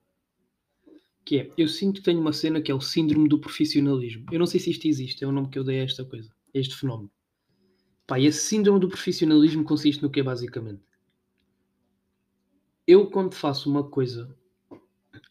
Que 1.30 1.42
é, 1.42 1.52
eu 1.56 1.68
sinto 1.68 1.98
que 1.98 2.06
tenho 2.06 2.20
uma 2.20 2.34
cena 2.34 2.60
que 2.60 2.72
é 2.72 2.74
o 2.74 2.82
síndrome 2.82 3.30
do 3.30 3.38
profissionalismo. 3.38 4.26
Eu 4.32 4.40
não 4.40 4.48
sei 4.48 4.60
se 4.60 4.72
isto 4.72 4.88
existe, 4.88 5.24
é 5.24 5.28
o 5.28 5.32
nome 5.32 5.48
que 5.48 5.60
eu 5.60 5.64
dei 5.64 5.80
a 5.80 5.84
esta 5.84 6.04
coisa, 6.04 6.34
a 6.56 6.58
este 6.58 6.76
fenómeno. 6.76 7.12
Pá, 8.08 8.20
esse 8.20 8.48
síndrome 8.48 8.80
do 8.80 8.90
profissionalismo 8.90 9.64
consiste 9.64 10.02
no 10.02 10.10
que 10.10 10.24
basicamente? 10.24 10.82
Eu, 12.88 13.12
quando 13.12 13.36
faço 13.36 13.70
uma 13.70 13.88
coisa 13.88 14.36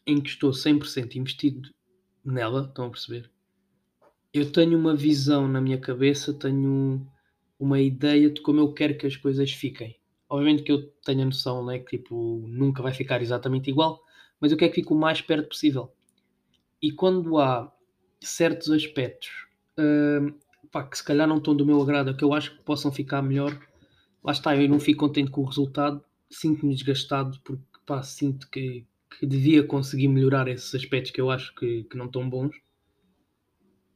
em 0.07 0.21
que 0.21 0.29
estou 0.29 0.51
100% 0.51 1.17
investido 1.17 1.69
nela, 2.23 2.67
estão 2.69 2.85
a 2.85 2.89
perceber? 2.89 3.29
Eu 4.33 4.49
tenho 4.53 4.79
uma 4.79 4.95
visão 4.95 5.49
na 5.49 5.59
minha 5.59 5.77
cabeça, 5.77 6.33
tenho 6.33 7.05
uma 7.59 7.81
ideia 7.81 8.29
de 8.29 8.39
como 8.39 8.61
eu 8.61 8.71
quero 8.71 8.97
que 8.97 9.05
as 9.05 9.17
coisas 9.17 9.51
fiquem. 9.51 9.99
Obviamente 10.29 10.63
que 10.63 10.71
eu 10.71 10.81
tenho 11.03 11.23
a 11.23 11.25
noção, 11.25 11.65
né, 11.65 11.79
que 11.79 11.97
tipo, 11.97 12.45
nunca 12.47 12.81
vai 12.81 12.93
ficar 12.93 13.21
exatamente 13.21 13.69
igual, 13.69 14.01
mas 14.39 14.51
eu 14.51 14.57
quero 14.57 14.71
que 14.71 14.81
fique 14.81 14.93
o 14.93 14.95
mais 14.95 15.21
perto 15.21 15.49
possível. 15.49 15.91
E 16.81 16.91
quando 16.91 17.37
há 17.37 17.71
certos 18.21 18.69
aspectos 18.69 19.29
uh, 19.77 20.33
pá, 20.71 20.83
que 20.83 20.97
se 20.97 21.03
calhar 21.03 21.27
não 21.27 21.37
estão 21.37 21.55
do 21.55 21.65
meu 21.65 21.81
agrado, 21.81 22.15
que 22.15 22.23
eu 22.23 22.33
acho 22.33 22.55
que 22.55 22.63
possam 22.63 22.91
ficar 22.91 23.21
melhor, 23.21 23.59
lá 24.23 24.31
está, 24.31 24.55
eu 24.55 24.69
não 24.69 24.79
fico 24.79 25.01
contente 25.01 25.31
com 25.31 25.41
o 25.41 25.45
resultado, 25.45 26.03
sinto-me 26.29 26.73
desgastado 26.73 27.39
porque 27.43 27.63
pá, 27.85 28.03
sinto 28.03 28.49
que, 28.49 28.85
que 29.19 29.25
devia 29.25 29.63
conseguir 29.63 30.07
melhorar 30.07 30.47
esses 30.47 30.73
aspectos 30.75 31.11
que 31.11 31.21
eu 31.21 31.29
acho 31.31 31.53
que, 31.55 31.83
que 31.83 31.97
não 31.97 32.05
estão 32.05 32.29
bons. 32.29 32.55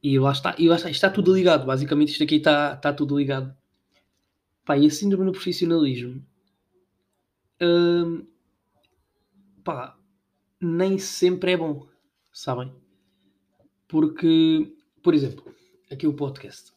E 0.02 0.18
lá 0.18 0.32
está, 0.32 0.54
e 0.58 0.68
lá 0.68 0.76
está, 0.76 0.90
está 0.90 1.10
tudo 1.10 1.34
ligado, 1.34 1.64
basicamente 1.64 2.12
isto 2.12 2.22
aqui 2.22 2.36
está, 2.36 2.74
está 2.74 2.92
tudo 2.92 3.18
ligado. 3.18 3.54
Pá, 4.64 4.76
e 4.76 4.86
a 4.86 4.90
síndrome 4.90 5.26
do 5.26 5.32
profissionalismo, 5.32 6.24
hum, 7.60 8.26
pá, 9.62 9.96
nem 10.64 10.98
sempre 10.98 11.52
é 11.52 11.56
bom, 11.56 11.86
sabem? 12.32 12.72
Porque, 13.86 14.74
por 15.02 15.14
exemplo, 15.14 15.54
aqui 15.90 16.06
o 16.06 16.14
podcast. 16.14 16.72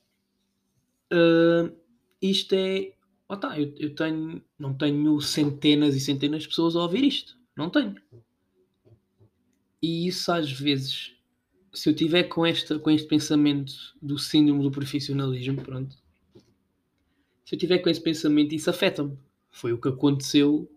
Uh, 1.11 1.73
isto 2.21 2.53
é. 2.53 2.93
Oh, 3.29 3.37
tá, 3.37 3.59
eu, 3.59 3.73
eu 3.77 3.95
tenho, 3.95 4.43
não 4.59 4.73
tenho 4.73 5.19
centenas 5.21 5.95
e 5.95 5.99
centenas 5.99 6.43
de 6.43 6.49
pessoas 6.49 6.75
a 6.75 6.81
ouvir 6.81 7.03
isto. 7.03 7.37
Não 7.55 7.69
tenho. 7.69 7.95
E 9.81 10.07
isso 10.07 10.31
às 10.31 10.51
vezes, 10.51 11.13
se 11.73 11.89
eu 11.89 11.95
tiver 11.95 12.23
com, 12.23 12.45
esta, 12.45 12.77
com 12.79 12.89
este 12.89 13.07
pensamento 13.07 13.73
do 14.01 14.17
síndrome 14.17 14.63
do 14.63 14.71
profissionalismo, 14.71 15.61
pronto. 15.61 15.95
Se 17.45 17.55
eu 17.55 17.59
tiver 17.59 17.79
com 17.79 17.89
esse 17.89 18.01
pensamento, 18.01 18.53
isso 18.53 18.69
afeta-me. 18.69 19.17
Foi 19.49 19.71
o 19.71 19.79
que 19.79 19.87
aconteceu 19.87 20.69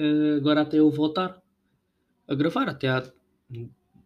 uh, 0.00 0.36
agora 0.36 0.62
até 0.62 0.78
eu 0.78 0.90
voltar 0.90 1.40
a 2.28 2.34
gravar, 2.34 2.68
até 2.68 2.88
há 2.88 3.10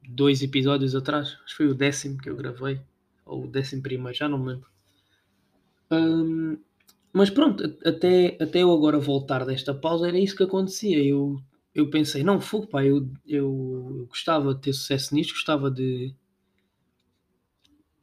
dois 0.08 0.42
episódios 0.42 0.94
atrás. 0.94 1.36
Acho 1.44 1.46
que 1.46 1.54
foi 1.56 1.66
o 1.66 1.74
décimo 1.74 2.18
que 2.18 2.30
eu 2.30 2.36
gravei. 2.36 2.80
Ou 3.26 3.44
o 3.44 3.48
décimo 3.48 3.82
primeiro, 3.82 4.16
já 4.16 4.28
não 4.28 4.38
me 4.38 4.52
lembro. 4.52 4.70
Um, 5.90 6.56
mas 7.12 7.28
pronto, 7.28 7.62
até, 7.84 8.38
até 8.40 8.62
eu 8.62 8.72
agora 8.72 8.98
voltar 8.98 9.44
desta 9.44 9.74
pausa 9.74 10.08
era 10.08 10.18
isso 10.18 10.36
que 10.36 10.42
acontecia. 10.42 11.02
Eu 11.04 11.42
eu 11.74 11.88
pensei, 11.88 12.22
não, 12.22 12.40
fogo, 12.40 12.66
pá, 12.66 12.84
eu, 12.84 13.08
eu 13.26 14.06
gostava 14.08 14.54
de 14.54 14.60
ter 14.60 14.72
sucesso 14.72 15.14
nisto, 15.14 15.32
gostava 15.32 15.70
de, 15.70 16.14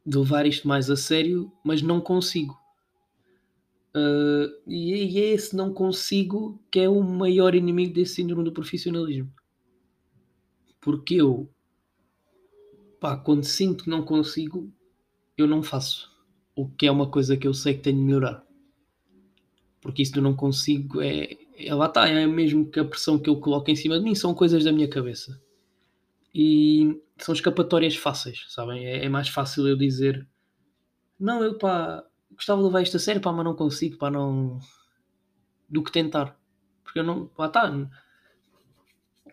de 0.04 0.18
levar 0.18 0.44
isto 0.44 0.66
mais 0.66 0.90
a 0.90 0.96
sério, 0.96 1.52
mas 1.64 1.80
não 1.80 2.00
consigo. 2.00 2.58
Uh, 3.94 4.50
e, 4.66 4.94
e 4.94 5.18
é 5.18 5.34
esse 5.34 5.54
não 5.54 5.72
consigo 5.72 6.60
que 6.70 6.80
é 6.80 6.88
o 6.88 7.02
maior 7.02 7.54
inimigo 7.54 7.94
desse 7.94 8.16
síndrome 8.16 8.44
do 8.44 8.52
profissionalismo. 8.52 9.32
Porque 10.80 11.14
eu, 11.16 11.48
pá, 13.00 13.16
quando 13.16 13.44
sinto 13.44 13.84
que 13.84 13.90
não 13.90 14.02
consigo, 14.02 14.72
eu 15.36 15.46
não 15.46 15.62
faço. 15.62 16.10
O 16.54 16.68
que 16.68 16.86
é 16.86 16.90
uma 16.90 17.08
coisa 17.08 17.36
que 17.36 17.46
eu 17.46 17.54
sei 17.54 17.74
que 17.74 17.82
tenho 17.82 17.96
de 17.96 18.02
melhorar. 18.02 18.44
Porque 19.80 20.02
isso 20.02 20.16
eu 20.16 20.22
não 20.22 20.34
consigo 20.34 21.00
é, 21.00 21.36
é, 21.56 21.74
lá 21.74 21.86
está, 21.86 22.06
é 22.08 22.26
mesmo 22.26 22.70
que 22.70 22.80
a 22.80 22.84
pressão 22.84 23.18
que 23.18 23.30
eu 23.30 23.40
coloco 23.40 23.70
em 23.70 23.76
cima 23.76 23.98
de 23.98 24.04
mim 24.04 24.14
são 24.14 24.34
coisas 24.34 24.64
da 24.64 24.72
minha 24.72 24.88
cabeça. 24.88 25.40
E 26.34 27.00
são 27.18 27.34
escapatórias 27.34 27.96
fáceis, 27.96 28.44
sabem? 28.48 28.86
É, 28.86 29.04
é 29.04 29.08
mais 29.08 29.28
fácil 29.28 29.66
eu 29.66 29.76
dizer 29.76 30.28
não, 31.20 31.44
eu 31.44 31.58
pá, 31.58 32.02
gostava 32.32 32.62
de 32.62 32.66
levar 32.66 32.80
isto 32.80 32.96
a 32.96 33.00
sério, 33.00 33.20
pá, 33.20 33.30
mas 33.30 33.44
não 33.44 33.54
consigo, 33.54 33.98
pá, 33.98 34.10
não. 34.10 34.58
do 35.68 35.82
que 35.82 35.92
tentar. 35.92 36.34
Porque 36.82 37.00
eu 37.00 37.04
não. 37.04 37.30
lá 37.36 37.46
está. 37.46 37.70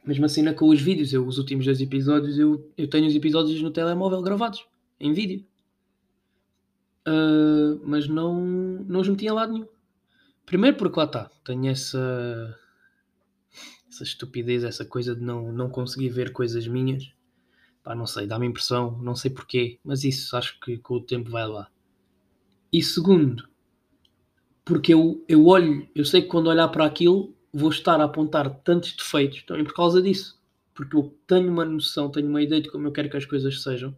Mesmo 0.05 0.25
assim, 0.25 0.53
com 0.53 0.69
os 0.69 0.81
vídeos, 0.81 1.13
eu, 1.13 1.25
os 1.25 1.37
últimos 1.37 1.65
dois 1.65 1.81
episódios, 1.81 2.37
eu, 2.37 2.71
eu 2.77 2.89
tenho 2.89 3.07
os 3.07 3.15
episódios 3.15 3.61
no 3.61 3.71
telemóvel 3.71 4.21
gravados, 4.21 4.65
em 4.99 5.13
vídeo. 5.13 5.45
Uh, 7.07 7.79
mas 7.85 8.07
não, 8.07 8.39
não 8.41 8.99
os 9.01 9.07
meti 9.07 9.25
em 9.25 9.31
lado 9.31 9.53
nenhum. 9.53 9.67
Primeiro 10.45 10.77
porque 10.77 10.99
lá 10.99 11.05
está, 11.05 11.31
tenho 11.43 11.67
essa, 11.67 12.57
essa 13.89 14.03
estupidez, 14.03 14.63
essa 14.63 14.85
coisa 14.85 15.15
de 15.15 15.21
não, 15.21 15.51
não 15.51 15.69
conseguir 15.69 16.09
ver 16.09 16.31
coisas 16.31 16.67
minhas. 16.67 17.11
Pá, 17.83 17.95
não 17.95 18.05
sei, 18.05 18.27
dá-me 18.27 18.47
impressão, 18.47 18.97
não 19.01 19.15
sei 19.15 19.31
porquê, 19.31 19.79
mas 19.83 20.03
isso 20.03 20.35
acho 20.35 20.59
que 20.59 20.77
com 20.77 20.95
o 20.95 21.03
tempo 21.03 21.29
vai 21.29 21.47
lá. 21.47 21.69
E 22.71 22.81
segundo, 22.83 23.47
porque 24.65 24.93
eu, 24.93 25.23
eu 25.27 25.45
olho, 25.45 25.87
eu 25.95 26.03
sei 26.03 26.21
que 26.21 26.27
quando 26.27 26.47
olhar 26.47 26.67
para 26.67 26.85
aquilo 26.85 27.36
vou 27.53 27.69
estar 27.69 27.99
a 27.99 28.05
apontar 28.05 28.49
tantos 28.61 28.93
defeitos 28.93 29.43
também 29.43 29.63
por 29.63 29.73
causa 29.73 30.01
disso. 30.01 30.41
Porque 30.73 30.95
eu 30.95 31.17
tenho 31.25 31.51
uma 31.51 31.65
noção, 31.65 32.11
tenho 32.11 32.27
uma 32.27 32.41
ideia 32.41 32.61
de 32.61 32.69
como 32.69 32.87
eu 32.87 32.91
quero 32.91 33.09
que 33.09 33.17
as 33.17 33.25
coisas 33.25 33.61
sejam. 33.63 33.95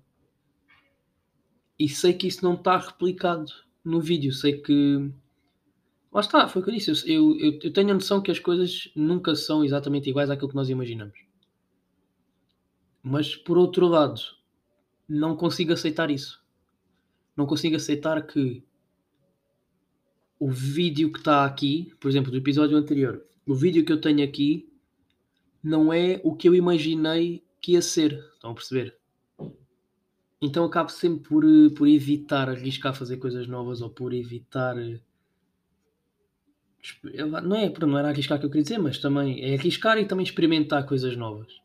E 1.77 1.87
sei 1.87 2.13
que 2.13 2.27
isso 2.27 2.43
não 2.43 2.53
está 2.53 2.77
replicado 2.77 3.51
no 3.83 3.99
vídeo. 3.99 4.31
Sei 4.31 4.57
que 4.61 5.11
Lá 6.11 6.21
está, 6.21 6.47
foi 6.47 6.61
o 6.61 6.65
que 6.65 6.71
eu 6.71 6.75
disse. 6.75 6.89
Eu, 7.11 7.37
eu, 7.39 7.59
eu, 7.61 7.71
tenho 7.71 7.91
a 7.91 7.93
noção 7.93 8.21
que 8.21 8.31
as 8.31 8.39
coisas 8.39 8.91
nunca 8.95 9.35
são 9.35 9.63
exatamente 9.63 10.09
iguais 10.09 10.29
àquilo 10.29 10.49
que 10.49 10.55
nós 10.55 10.69
imaginamos. 10.69 11.19
Mas 13.03 13.35
por 13.35 13.57
outro 13.57 13.87
lado, 13.87 14.19
não 15.07 15.35
consigo 15.35 15.71
aceitar 15.71 16.09
isso. 16.09 16.43
Não 17.37 17.45
consigo 17.45 17.75
aceitar 17.75 18.25
que 18.25 18.63
o 20.39 20.49
vídeo 20.49 21.11
que 21.11 21.19
está 21.19 21.45
aqui, 21.45 21.93
por 21.99 22.09
exemplo, 22.09 22.31
do 22.31 22.37
episódio 22.37 22.75
anterior, 22.75 23.23
o 23.49 23.55
vídeo 23.55 23.83
que 23.83 23.91
eu 23.91 23.99
tenho 23.99 24.23
aqui 24.23 24.71
não 25.63 25.91
é 25.91 26.21
o 26.23 26.35
que 26.35 26.47
eu 26.47 26.55
imaginei 26.55 27.43
que 27.59 27.73
ia 27.73 27.81
ser. 27.81 28.13
Estão 28.33 28.51
a 28.51 28.53
perceber? 28.53 28.95
Então 30.41 30.63
acabo 30.63 30.89
sempre 30.89 31.27
por, 31.27 31.43
por 31.75 31.87
evitar 31.87 32.47
arriscar 32.49 32.93
fazer 32.93 33.17
coisas 33.17 33.47
novas 33.47 33.81
ou 33.81 33.89
por 33.89 34.13
evitar 34.13 34.75
não 37.43 37.55
é, 37.55 37.69
não 37.69 37.97
era 37.97 38.09
arriscar 38.09 38.39
que 38.39 38.45
eu 38.45 38.49
queria 38.49 38.63
dizer, 38.63 38.77
mas 38.77 38.99
também 38.99 39.43
é 39.43 39.55
arriscar 39.55 39.97
e 39.97 40.05
também 40.05 40.23
experimentar 40.23 40.85
coisas 40.85 41.15
novas. 41.17 41.59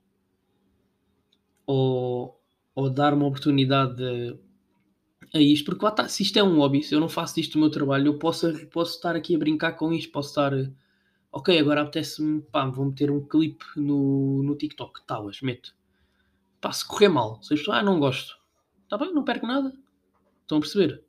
Ou, 1.66 2.40
ou 2.74 2.90
dar 2.90 3.14
uma 3.14 3.26
oportunidade 3.26 4.02
a 5.32 5.40
isto, 5.40 5.64
porque 5.66 5.84
lá 5.84 5.90
está, 5.90 6.08
se 6.08 6.22
isto 6.22 6.38
é 6.38 6.42
um 6.42 6.58
hobby, 6.58 6.82
se 6.82 6.94
eu 6.94 7.00
não 7.00 7.08
faço 7.08 7.38
isto 7.38 7.54
o 7.54 7.58
meu 7.58 7.70
trabalho, 7.70 8.08
eu 8.08 8.18
posso, 8.18 8.66
posso 8.68 8.96
estar 8.96 9.14
aqui 9.14 9.34
a 9.36 9.38
brincar 9.38 9.72
com 9.72 9.92
isto, 9.92 10.10
posso 10.10 10.30
estar, 10.30 10.52
ok, 11.34 11.58
agora 11.58 11.82
apetece-me, 11.82 12.42
pá, 12.42 12.66
vou 12.66 12.86
meter 12.86 13.10
um 13.10 13.26
clipe 13.26 13.64
no, 13.76 14.42
no 14.42 14.56
TikTok, 14.56 15.04
talas, 15.06 15.40
meto. 15.42 15.74
Pá, 16.60 16.72
se 16.72 16.86
correr 16.86 17.08
mal, 17.08 17.42
se 17.42 17.54
as 17.54 17.60
pessoas, 17.60 17.78
ah, 17.78 17.82
não 17.82 17.98
gosto, 18.00 18.38
está 18.84 18.96
bem, 18.96 19.12
não 19.12 19.24
perco 19.24 19.46
nada, 19.46 19.72
estão 20.42 20.58
a 20.58 20.60
perceber? 20.60 21.04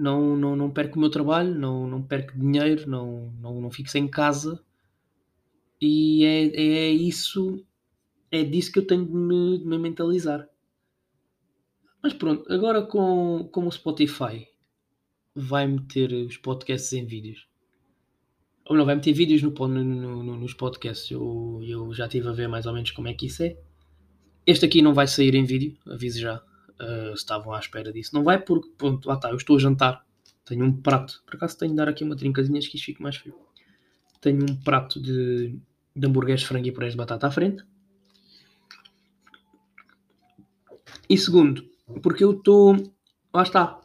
não, 0.00 0.34
não, 0.36 0.56
não 0.56 0.70
perco 0.70 0.96
o 0.96 1.00
meu 1.00 1.10
trabalho, 1.10 1.54
não, 1.54 1.86
não 1.86 2.02
perco 2.02 2.38
dinheiro, 2.38 2.88
não, 2.88 3.30
não, 3.40 3.60
não 3.60 3.70
fico 3.70 3.90
sem 3.90 4.08
casa. 4.08 4.64
E 5.80 6.24
é, 6.24 6.88
é 6.88 6.90
isso, 6.90 7.64
é 8.30 8.42
disso 8.42 8.72
que 8.72 8.78
eu 8.78 8.86
tenho 8.86 9.04
de 9.04 9.12
me, 9.14 9.58
de 9.58 9.66
me 9.66 9.78
mentalizar. 9.78 10.48
Mas 12.02 12.14
pronto, 12.14 12.50
agora 12.50 12.82
com, 12.82 13.48
com 13.52 13.66
o 13.66 13.72
Spotify 13.72 14.48
vai 15.34 15.66
meter 15.66 16.12
os 16.12 16.38
podcasts 16.38 16.92
em 16.94 17.04
vídeos. 17.04 17.46
Ou 18.70 18.76
não, 18.76 18.86
vai 18.86 18.94
meter 18.94 19.12
vídeos 19.12 19.42
no, 19.42 19.50
no, 19.50 20.22
no, 20.22 20.36
nos 20.36 20.54
podcasts. 20.54 21.10
Eu, 21.10 21.60
eu 21.60 21.92
já 21.92 22.06
estive 22.06 22.28
a 22.28 22.32
ver 22.32 22.46
mais 22.46 22.66
ou 22.66 22.72
menos 22.72 22.92
como 22.92 23.08
é 23.08 23.14
que 23.14 23.26
isso 23.26 23.42
é. 23.42 23.56
Este 24.46 24.64
aqui 24.64 24.80
não 24.80 24.94
vai 24.94 25.08
sair 25.08 25.34
em 25.34 25.44
vídeo, 25.44 25.76
aviso 25.88 26.20
já 26.20 26.36
uh, 26.36 27.12
estavam 27.12 27.52
à 27.52 27.58
espera 27.58 27.92
disso. 27.92 28.14
Não 28.14 28.22
vai 28.22 28.38
porque, 28.38 28.70
pronto, 28.78 29.08
lá 29.08 29.16
está, 29.16 29.30
eu 29.30 29.36
estou 29.36 29.56
a 29.56 29.58
jantar, 29.58 30.06
tenho 30.44 30.64
um 30.64 30.72
prato, 30.72 31.20
por 31.26 31.34
acaso 31.34 31.58
tenho 31.58 31.72
de 31.72 31.78
dar 31.78 31.88
aqui 31.88 32.04
uma 32.04 32.14
trincazinha, 32.14 32.60
que 32.60 32.76
isto 32.76 32.84
fique 32.84 33.02
mais 33.02 33.16
frio. 33.16 33.34
Tenho 34.20 34.40
um 34.48 34.54
prato 34.54 35.02
de, 35.02 35.58
de 35.96 36.06
hambúrgueres 36.06 36.44
frango 36.44 36.68
e 36.68 36.70
purés 36.70 36.92
de 36.92 36.96
batata 36.96 37.26
à 37.26 37.30
frente. 37.32 37.64
E 41.08 41.18
segundo, 41.18 41.68
porque 42.04 42.22
eu 42.22 42.30
estou, 42.30 42.76
lá 43.34 43.42
está, 43.42 43.80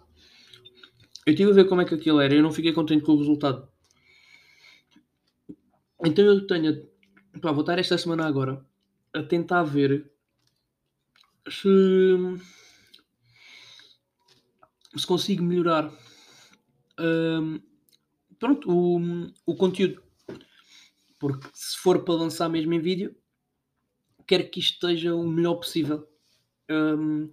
Eu 1.26 1.32
estive 1.34 1.50
a 1.50 1.56
ver 1.56 1.68
como 1.68 1.82
é 1.82 1.86
que 1.86 1.96
aquilo 1.96 2.20
era 2.20 2.36
eu 2.36 2.44
não 2.44 2.52
fiquei 2.52 2.72
contente 2.72 3.04
com 3.04 3.14
o 3.14 3.18
resultado. 3.18 3.68
Então 6.06 6.24
eu 6.24 6.46
tenho. 6.46 6.88
Vou 7.42 7.62
estar 7.62 7.80
esta 7.80 7.98
semana 7.98 8.28
agora 8.28 8.64
a 9.14 9.24
tentar 9.24 9.64
ver 9.64 10.12
se. 11.50 11.68
se 14.96 15.08
consigo 15.08 15.44
melhorar. 15.44 15.92
hum, 17.00 17.60
pronto, 18.38 18.72
o, 18.72 19.32
o 19.46 19.56
conteúdo. 19.56 20.02
Porque 21.20 21.48
se 21.54 21.78
for 21.78 22.04
para 22.04 22.14
lançar 22.14 22.50
mesmo 22.50 22.74
em 22.74 22.80
vídeo, 22.80 23.16
quero 24.28 24.48
que 24.50 24.60
isto 24.60 24.74
esteja 24.74 25.16
o 25.16 25.28
melhor 25.28 25.56
possível. 25.56 26.08
Hum, 26.70 27.32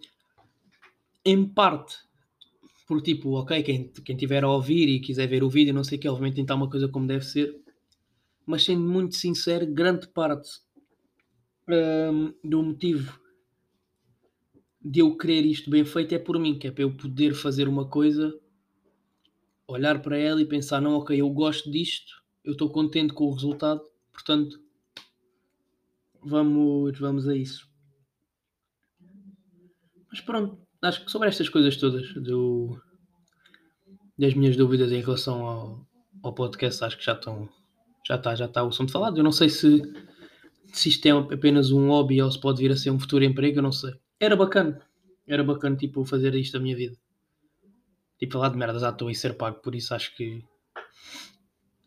em 1.24 1.44
parte, 1.44 1.98
porque 2.88 3.14
tipo, 3.14 3.32
ok, 3.34 3.62
quem, 3.62 3.88
quem 3.88 4.16
tiver 4.16 4.44
a 4.44 4.50
ouvir 4.50 4.88
e 4.88 5.00
quiser 5.00 5.26
ver 5.28 5.44
o 5.44 5.50
vídeo, 5.50 5.74
não 5.74 5.84
sei 5.84 5.98
o 5.98 6.00
que, 6.00 6.08
obviamente 6.08 6.36
tentar 6.36 6.54
uma 6.54 6.70
coisa 6.70 6.88
como 6.88 7.06
deve 7.06 7.24
ser. 7.24 7.62
Mas 8.44 8.64
sendo 8.64 8.82
muito 8.82 9.14
sincero, 9.14 9.66
grande 9.66 10.08
parte 10.08 10.60
hum, 11.68 12.34
do 12.42 12.62
motivo 12.62 13.20
de 14.84 15.00
eu 15.00 15.16
querer 15.16 15.46
isto 15.46 15.70
bem 15.70 15.84
feito 15.84 16.14
é 16.14 16.18
por 16.18 16.38
mim, 16.38 16.58
que 16.58 16.66
é 16.66 16.70
para 16.70 16.82
eu 16.82 16.96
poder 16.96 17.34
fazer 17.34 17.68
uma 17.68 17.88
coisa, 17.88 18.36
olhar 19.66 20.02
para 20.02 20.18
ela 20.18 20.42
e 20.42 20.46
pensar, 20.46 20.80
não, 20.80 20.94
ok, 20.94 21.20
eu 21.20 21.30
gosto 21.30 21.70
disto, 21.70 22.22
eu 22.44 22.52
estou 22.52 22.68
contente 22.68 23.12
com 23.12 23.24
o 23.24 23.32
resultado, 23.32 23.80
portanto, 24.12 24.60
vamos, 26.20 26.98
vamos 26.98 27.28
a 27.28 27.36
isso. 27.36 27.70
Mas 30.10 30.20
pronto, 30.20 30.58
acho 30.82 31.04
que 31.04 31.10
sobre 31.10 31.28
estas 31.28 31.48
coisas 31.48 31.76
todas, 31.76 32.12
do, 32.14 32.78
das 34.18 34.34
minhas 34.34 34.56
dúvidas 34.56 34.90
em 34.90 35.00
relação 35.00 35.46
ao, 35.46 35.86
ao 36.22 36.34
podcast, 36.34 36.84
acho 36.84 36.98
que 36.98 37.04
já 37.04 37.12
estão, 37.12 37.48
já 38.04 38.16
está, 38.16 38.34
já 38.34 38.46
está 38.46 38.62
o 38.64 38.68
assunto 38.68 38.92
falado. 38.92 39.16
Eu 39.16 39.24
não 39.24 39.32
sei 39.32 39.48
se, 39.48 39.82
se 40.72 40.88
isto 40.88 41.06
é 41.06 41.10
apenas 41.10 41.70
um 41.70 41.88
hobby 41.88 42.20
ou 42.20 42.30
se 42.30 42.40
pode 42.40 42.60
vir 42.60 42.72
a 42.72 42.76
ser 42.76 42.90
um 42.90 42.98
futuro 42.98 43.24
emprego, 43.24 43.58
eu 43.58 43.62
não 43.62 43.72
sei. 43.72 43.94
Era 44.18 44.36
bacana, 44.36 44.80
era 45.26 45.42
bacana, 45.42 45.76
tipo, 45.76 46.04
fazer 46.04 46.34
isto 46.34 46.54
da 46.54 46.60
minha 46.60 46.76
vida. 46.76 46.96
Tipo, 48.18 48.34
falar 48.34 48.50
de 48.50 48.56
merdas 48.56 48.82
à 48.82 48.92
toa 48.92 49.10
e 49.10 49.14
ser 49.14 49.34
pago, 49.34 49.60
por 49.60 49.74
isso 49.74 49.94
acho 49.94 50.14
que 50.16 50.44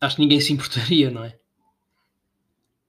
acho 0.02 0.18
que 0.18 0.22
ninguém 0.22 0.40
se 0.42 0.54
importaria, 0.54 1.10
não 1.10 1.24
é? 1.24 1.38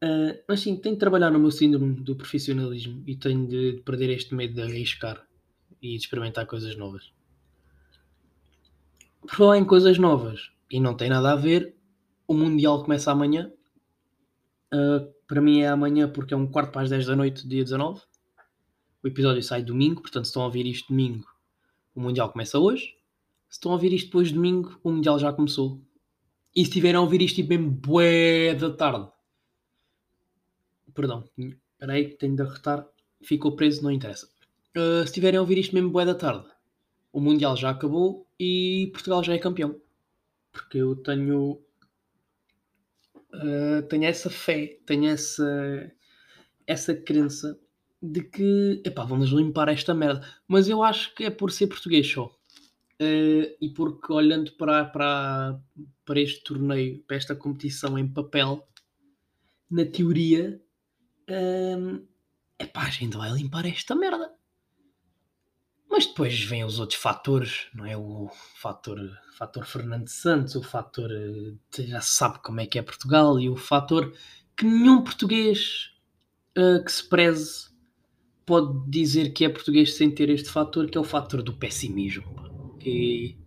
Uh, 0.05 0.39
mas 0.47 0.61
sim, 0.61 0.77
tenho 0.77 0.95
de 0.95 1.01
trabalhar 1.01 1.31
no 1.31 1.39
meu 1.39 1.51
síndrome 1.51 1.95
do 1.95 2.15
profissionalismo 2.15 3.03
e 3.07 3.17
tenho 3.17 3.47
de 3.47 3.83
perder 3.85 4.11
este 4.11 4.35
medo 4.35 4.55
de 4.55 4.63
arriscar 4.63 5.27
e 5.81 5.97
de 5.97 5.97
experimentar 5.97 6.47
coisas 6.47 6.77
novas. 6.77 7.13
Por 9.23 9.31
falar 9.31 9.59
em 9.59 9.65
coisas 9.65 9.97
novas, 9.99 10.51
e 10.71 10.79
não 10.81 10.95
tem 10.95 11.09
nada 11.09 11.33
a 11.33 11.37
ver, 11.37 11.76
o 12.27 12.35
Mundial 12.35 12.83
começa 12.83 13.11
amanhã. 13.11 13.53
Uh, 14.73 15.13
para 15.27 15.41
mim 15.41 15.61
é 15.61 15.69
amanhã 15.69 16.09
porque 16.09 16.35
é 16.35 16.37
um 16.37 16.47
quarto 16.47 16.73
para 16.73 16.83
as 16.83 16.91
10 16.91 17.07
da 17.07 17.17
noite, 17.17 17.47
dia 17.47 17.63
19. 17.63 18.03
O 19.03 19.09
episódio 19.09 19.43
sai 19.43 19.63
domingo, 19.63 20.03
portanto, 20.03 20.25
se 20.25 20.31
estão 20.31 20.43
a 20.43 20.47
ouvir 20.47 20.67
isto 20.67 20.89
domingo, 20.89 21.25
o 21.95 22.01
Mundial 22.01 22.31
começa 22.31 22.59
hoje. 22.59 22.97
Se 23.49 23.59
estão 23.59 23.71
a 23.71 23.75
ouvir 23.75 23.93
isto 23.93 24.07
depois 24.07 24.29
de 24.29 24.35
domingo, 24.35 24.79
o 24.83 24.91
Mundial 24.91 25.19
já 25.19 25.33
começou. 25.33 25.81
E 26.55 26.61
se 26.61 26.69
estiverem 26.69 26.97
a 26.97 27.01
ouvir 27.01 27.23
isto 27.23 27.37
tipo 27.37 27.51
mesmo 27.51 27.71
bué 27.71 28.55
da 28.55 28.71
tarde. 28.71 29.09
Perdão, 30.95 31.25
espera 31.37 31.93
aí 31.93 32.09
que 32.09 32.17
tenho 32.17 32.35
de 32.35 32.43
arretar. 32.43 32.87
Ficou 33.23 33.55
preso, 33.55 33.83
não 33.83 33.91
interessa. 33.91 34.27
Uh, 34.77 35.03
se 35.03 35.05
estiverem 35.05 35.39
a 35.39 35.41
ouvir 35.41 35.59
isto 35.59 35.75
mesmo 35.75 35.91
bué 35.91 36.05
da 36.05 36.15
tarde, 36.15 36.47
o 37.13 37.21
Mundial 37.21 37.57
já 37.57 37.71
acabou 37.71 38.27
e 38.39 38.91
Portugal 38.93 39.23
já 39.23 39.35
é 39.35 39.39
campeão. 39.39 39.81
Porque 40.53 40.79
eu 40.79 40.97
tenho... 40.97 41.61
Uh, 43.37 43.83
tenho 43.89 44.05
essa 44.05 44.31
fé, 44.31 44.79
tenho 44.87 45.09
essa, 45.09 45.93
essa 46.67 46.95
crença 46.95 47.59
de 48.03 48.23
que, 48.23 48.83
epá, 48.85 49.05
vamos 49.05 49.31
limpar 49.31 49.69
esta 49.69 49.95
merda. 49.95 50.27
Mas 50.47 50.69
eu 50.69 50.83
acho 50.83 51.15
que 51.15 51.25
é 51.25 51.31
por 51.31 51.51
ser 51.51 51.67
português 51.67 52.11
só. 52.11 52.27
Uh, 53.01 53.55
e 53.61 53.71
porque 53.75 54.13
olhando 54.13 54.53
para, 54.53 54.85
para, 54.87 55.61
para 56.05 56.21
este 56.21 56.43
torneio, 56.43 57.03
para 57.07 57.17
esta 57.17 57.35
competição 57.35 57.99
em 57.99 58.09
papel, 58.09 58.67
na 59.71 59.85
teoria, 59.85 60.61
uh, 61.29 62.07
epá, 62.59 62.83
a 62.83 62.91
gente 62.91 63.17
vai 63.17 63.31
limpar 63.33 63.67
esta 63.67 63.95
merda. 63.95 64.36
Mas 65.97 66.05
depois 66.05 66.39
vêm 66.43 66.63
os 66.63 66.79
outros 66.79 67.01
fatores, 67.01 67.69
não 67.75 67.87
é? 67.87 67.97
O 67.97 68.29
fator, 68.57 68.99
fator 69.33 69.65
Fernando 69.65 70.09
Santos, 70.09 70.55
o 70.55 70.63
fator 70.63 71.11
já 71.75 72.03
sabe 72.03 72.39
como 72.41 72.61
é 72.61 72.67
que 72.67 72.79
é 72.79 72.83
Portugal 72.83 73.41
e 73.41 73.49
o 73.49 73.57
fator 73.57 74.13
que 74.55 74.67
nenhum 74.67 75.03
português 75.03 75.93
uh, 76.55 76.85
que 76.85 76.93
se 76.93 77.09
preze 77.09 77.71
pode 78.45 78.91
dizer 78.91 79.31
que 79.31 79.47
é 79.47 79.49
português 79.49 79.95
sem 79.95 80.11
ter 80.11 80.29
este 80.29 80.51
fator, 80.51 80.87
que 80.91 80.99
é 80.99 81.01
o 81.01 81.05
fator 81.05 81.43
do 81.43 81.55
pessimismo. 81.55 82.77
Que 82.79 83.39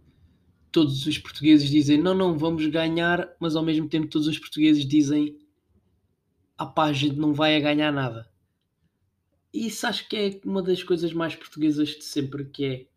todos 0.71 1.05
os 1.05 1.19
portugueses 1.19 1.69
dizem 1.69 2.01
não, 2.01 2.15
não, 2.15 2.35
vamos 2.35 2.65
ganhar, 2.65 3.29
mas 3.39 3.55
ao 3.55 3.63
mesmo 3.63 3.87
tempo 3.87 4.07
todos 4.07 4.27
os 4.27 4.39
portugueses 4.39 4.87
dizem 4.87 5.37
a 6.57 6.65
pá, 6.65 6.85
a 6.85 6.93
gente 6.93 7.15
não 7.15 7.31
vai 7.31 7.55
a 7.55 7.59
ganhar 7.59 7.91
nada. 7.91 8.27
Isso 9.53 9.87
acho 9.87 10.07
que 10.07 10.15
é 10.15 10.41
uma 10.45 10.61
das 10.61 10.83
coisas 10.83 11.11
mais 11.11 11.35
portuguesas 11.35 11.89
de 11.89 12.03
sempre, 12.03 12.45
que 12.45 12.65
é 12.65 12.87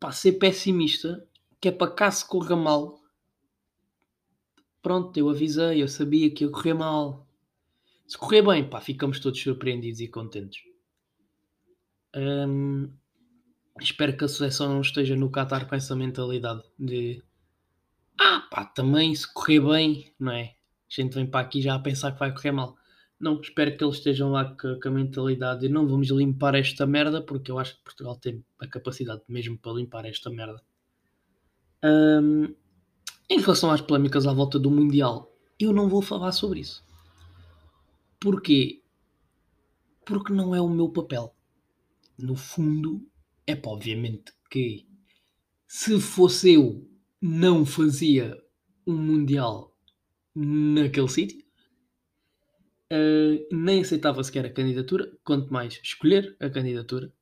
pá, 0.00 0.10
ser 0.12 0.32
pessimista, 0.32 1.26
que 1.60 1.68
é 1.68 1.72
para 1.72 1.92
cá 1.92 2.10
se 2.10 2.26
corra 2.26 2.56
mal. 2.56 3.00
Pronto, 4.82 5.16
eu 5.16 5.28
avisei, 5.28 5.82
eu 5.82 5.88
sabia 5.88 6.30
que 6.30 6.44
ia 6.44 6.50
correr 6.50 6.74
mal. 6.74 7.26
Se 8.06 8.16
correr 8.16 8.42
bem, 8.42 8.68
pá, 8.68 8.80
ficamos 8.80 9.18
todos 9.18 9.40
surpreendidos 9.40 10.00
e 10.00 10.08
contentes. 10.08 10.62
Hum, 12.14 12.92
espero 13.80 14.16
que 14.16 14.24
a 14.24 14.28
seleção 14.28 14.68
não 14.68 14.80
esteja 14.80 15.16
no 15.16 15.30
Qatar 15.30 15.68
com 15.68 15.74
essa 15.74 15.94
mentalidade 15.94 16.62
de 16.78 17.22
ah, 18.18 18.46
pá, 18.50 18.64
também 18.64 19.14
se 19.14 19.32
correr 19.32 19.60
bem, 19.60 20.14
não 20.18 20.32
é? 20.32 20.54
A 20.88 21.00
gente 21.00 21.14
vem 21.14 21.26
para 21.26 21.40
aqui 21.40 21.60
já 21.60 21.74
a 21.74 21.78
pensar 21.78 22.12
que 22.12 22.18
vai 22.18 22.32
correr 22.32 22.52
mal. 22.52 22.76
Não, 23.18 23.40
espero 23.40 23.76
que 23.76 23.82
eles 23.82 23.96
estejam 23.96 24.30
lá 24.30 24.44
com, 24.44 24.78
com 24.78 24.88
a 24.88 24.90
mentalidade 24.90 25.60
de 25.60 25.68
não 25.68 25.86
vamos 25.86 26.08
limpar 26.08 26.54
esta 26.54 26.86
merda, 26.86 27.22
porque 27.22 27.50
eu 27.50 27.58
acho 27.58 27.76
que 27.76 27.84
Portugal 27.84 28.16
tem 28.16 28.44
a 28.58 28.66
capacidade 28.66 29.22
mesmo 29.28 29.58
para 29.58 29.72
limpar 29.72 30.04
esta 30.04 30.30
merda. 30.30 30.62
Hum, 31.82 32.54
em 33.28 33.40
relação 33.40 33.70
às 33.70 33.80
polémicas 33.80 34.26
à 34.26 34.32
volta 34.32 34.58
do 34.58 34.70
Mundial, 34.70 35.32
eu 35.58 35.72
não 35.72 35.88
vou 35.88 36.02
falar 36.02 36.32
sobre 36.32 36.60
isso. 36.60 36.84
Porquê? 38.20 38.82
Porque 40.04 40.32
não 40.32 40.54
é 40.54 40.60
o 40.60 40.68
meu 40.68 40.90
papel. 40.90 41.34
No 42.18 42.36
fundo, 42.36 43.06
é 43.46 43.54
pá, 43.56 43.70
obviamente 43.70 44.32
que 44.50 44.86
se 45.66 46.00
fosse 46.00 46.54
eu, 46.54 46.88
não 47.20 47.66
fazia 47.66 48.40
um 48.86 48.96
Mundial 48.96 49.76
naquele 50.34 51.08
sítio. 51.08 51.45
Uh, 52.92 53.46
nem 53.50 53.80
aceitava 53.80 54.22
sequer 54.22 54.46
a 54.46 54.52
candidatura, 54.52 55.10
quanto 55.24 55.52
mais 55.52 55.80
escolher 55.82 56.36
a 56.38 56.48
candidatura, 56.48 57.12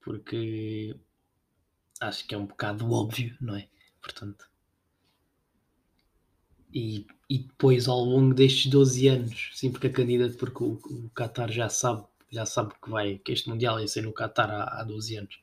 porque 0.00 0.96
acho 2.00 2.26
que 2.26 2.34
é 2.34 2.38
um 2.38 2.46
bocado 2.46 2.90
óbvio, 2.90 3.36
não 3.40 3.54
é? 3.54 3.68
Portanto, 4.00 4.50
e, 6.74 7.06
e 7.28 7.38
depois 7.38 7.88
ao 7.88 8.00
longo 8.00 8.34
destes 8.34 8.70
12 8.70 9.08
anos, 9.08 9.50
sim, 9.54 9.70
porque 9.70 9.88
a 9.88 9.92
candidata, 9.92 10.34
porque 10.38 10.62
o, 10.62 10.72
o 10.84 11.10
Qatar 11.14 11.50
já 11.50 11.68
sabe, 11.68 12.04
já 12.30 12.46
sabe 12.46 12.72
que 12.82 12.90
vai, 12.90 13.18
que 13.18 13.32
este 13.32 13.48
Mundial 13.48 13.80
ia 13.80 13.88
ser 13.88 14.02
no 14.02 14.12
Qatar 14.12 14.50
há, 14.50 14.80
há 14.80 14.84
12 14.84 15.16
anos. 15.16 15.40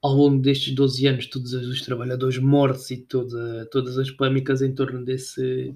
Ao 0.00 0.12
longo 0.12 0.40
destes 0.42 0.74
12 0.74 1.06
anos, 1.06 1.26
todos 1.26 1.52
os 1.52 1.82
trabalhadores 1.82 2.38
mortos 2.38 2.90
e 2.90 2.96
toda, 2.96 3.66
todas 3.66 3.98
as 3.98 4.10
polémicas 4.10 4.62
em 4.62 4.74
torno 4.74 5.04
desse, 5.04 5.74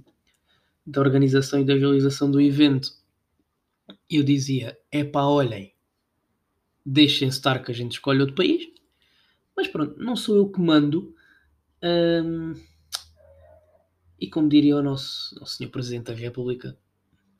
da 0.86 1.00
organização 1.00 1.60
e 1.60 1.64
da 1.64 1.74
realização 1.74 2.30
do 2.30 2.40
evento, 2.40 2.92
eu 4.08 4.22
dizia: 4.22 4.78
é 4.90 5.02
pá, 5.02 5.24
olhem, 5.24 5.74
deixem-se 6.84 7.38
estar 7.38 7.62
que 7.62 7.72
a 7.72 7.74
gente 7.74 7.92
escolhe 7.92 8.20
outro 8.20 8.36
país. 8.36 8.68
Mas 9.56 9.66
pronto, 9.66 9.98
não 9.98 10.14
sou 10.14 10.36
eu 10.36 10.50
que 10.50 10.60
mando. 10.60 11.14
Hum, 11.82 12.54
e 14.18 14.28
como 14.28 14.48
diria 14.48 14.76
o 14.76 14.82
nosso, 14.82 15.38
nosso 15.38 15.56
senhor 15.56 15.70
Presidente 15.70 16.06
da 16.06 16.14
República, 16.14 16.78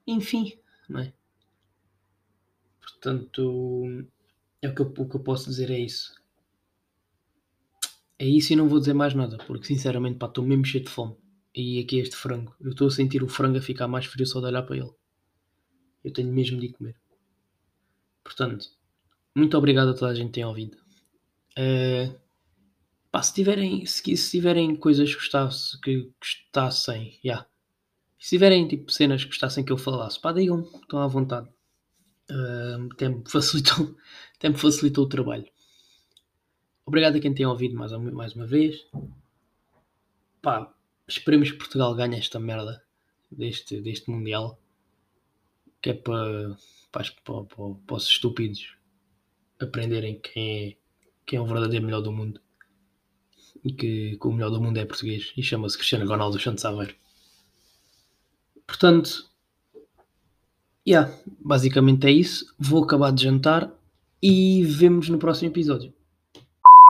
enfim, 0.06 0.58
não 0.88 1.00
é? 1.00 1.12
Portanto, 2.80 4.04
é 4.60 4.68
o 4.68 4.74
que, 4.74 4.82
eu, 4.82 4.86
o 4.86 5.08
que 5.08 5.16
eu 5.16 5.20
posso 5.20 5.48
dizer 5.48 5.70
é 5.70 5.78
isso. 5.78 6.14
É 8.18 8.26
isso 8.26 8.52
e 8.52 8.56
não 8.56 8.68
vou 8.68 8.78
dizer 8.78 8.94
mais 8.94 9.14
nada, 9.14 9.38
porque 9.46 9.66
sinceramente 9.66 10.22
estou 10.22 10.44
mesmo 10.44 10.64
cheio 10.64 10.84
de 10.84 10.90
fome. 10.90 11.16
E 11.56 11.80
aqui 11.80 11.98
é 11.98 12.02
este 12.02 12.14
frango. 12.14 12.54
Eu 12.60 12.70
estou 12.70 12.86
a 12.86 12.90
sentir 12.90 13.22
o 13.22 13.28
frango 13.28 13.58
a 13.58 13.62
ficar 13.62 13.88
mais 13.88 14.04
frio 14.04 14.26
só 14.26 14.40
de 14.40 14.46
olhar 14.46 14.62
para 14.62 14.76
ele. 14.76 14.92
Eu 16.04 16.12
tenho 16.12 16.32
mesmo 16.32 16.60
de 16.60 16.68
comer. 16.68 16.94
Portanto, 18.22 18.66
muito 19.34 19.56
obrigado 19.56 19.88
a 19.88 19.94
toda 19.94 20.12
a 20.12 20.14
gente 20.14 20.26
que 20.26 20.34
tem 20.34 20.44
ouvido. 20.44 20.76
Uh, 21.58 22.14
Pá, 23.16 23.22
se 23.22 23.32
tiverem, 23.32 23.86
se, 23.86 24.14
se 24.14 24.30
tiverem 24.30 24.76
coisas 24.76 25.14
que, 25.14 25.80
que 25.82 26.12
gostassem, 26.20 27.18
yeah. 27.24 27.46
se 28.18 28.28
tiverem 28.28 28.68
tipo 28.68 28.92
cenas 28.92 29.22
que 29.22 29.30
gostassem 29.30 29.64
que 29.64 29.72
eu 29.72 29.78
falasse, 29.78 30.20
pá, 30.20 30.32
digam, 30.32 30.60
estão 30.82 30.98
à 30.98 31.06
vontade. 31.06 31.48
Uh, 32.30 32.92
até, 32.92 33.08
me 33.08 33.22
facilitou, 33.26 33.96
me 34.44 34.58
facilitou 34.58 35.04
o 35.04 35.08
trabalho. 35.08 35.46
Obrigado 36.84 37.16
a 37.16 37.20
quem 37.20 37.32
tem 37.32 37.46
ouvido 37.46 37.74
mais, 37.74 37.90
mais 37.92 38.34
uma 38.34 38.46
vez. 38.46 38.86
Pá, 40.42 40.75
esperemos 41.06 41.50
que 41.50 41.58
Portugal 41.58 41.94
ganhe 41.94 42.18
esta 42.18 42.38
merda 42.38 42.82
deste, 43.30 43.80
deste 43.80 44.10
Mundial. 44.10 44.60
Que 45.80 45.90
é 45.90 45.94
para, 45.94 46.56
para, 46.90 47.04
para, 47.24 47.44
para 47.86 47.96
os 47.96 48.04
estúpidos 48.04 48.76
aprenderem 49.60 50.20
quem 50.20 50.68
é, 50.68 50.76
quem 51.24 51.38
é 51.38 51.42
o 51.42 51.46
verdadeiro 51.46 51.84
melhor 51.84 52.00
do 52.00 52.12
mundo 52.12 52.40
e 53.64 53.72
que, 53.72 54.16
que 54.16 54.26
o 54.26 54.32
melhor 54.32 54.50
do 54.50 54.60
mundo 54.60 54.78
é 54.78 54.84
português 54.84 55.32
e 55.36 55.42
chama-se 55.42 55.76
Cristiano 55.76 56.08
Ronaldo 56.08 56.38
Santos 56.38 56.64
Aveiro. 56.64 56.94
Portanto, 58.66 59.28
yeah, 60.86 61.12
basicamente 61.40 62.06
é 62.06 62.10
isso. 62.10 62.54
Vou 62.58 62.84
acabar 62.84 63.12
de 63.12 63.24
jantar 63.24 63.72
e 64.22 64.64
vemos 64.64 65.08
no 65.08 65.18
próximo 65.18 65.50
episódio. 65.50 65.92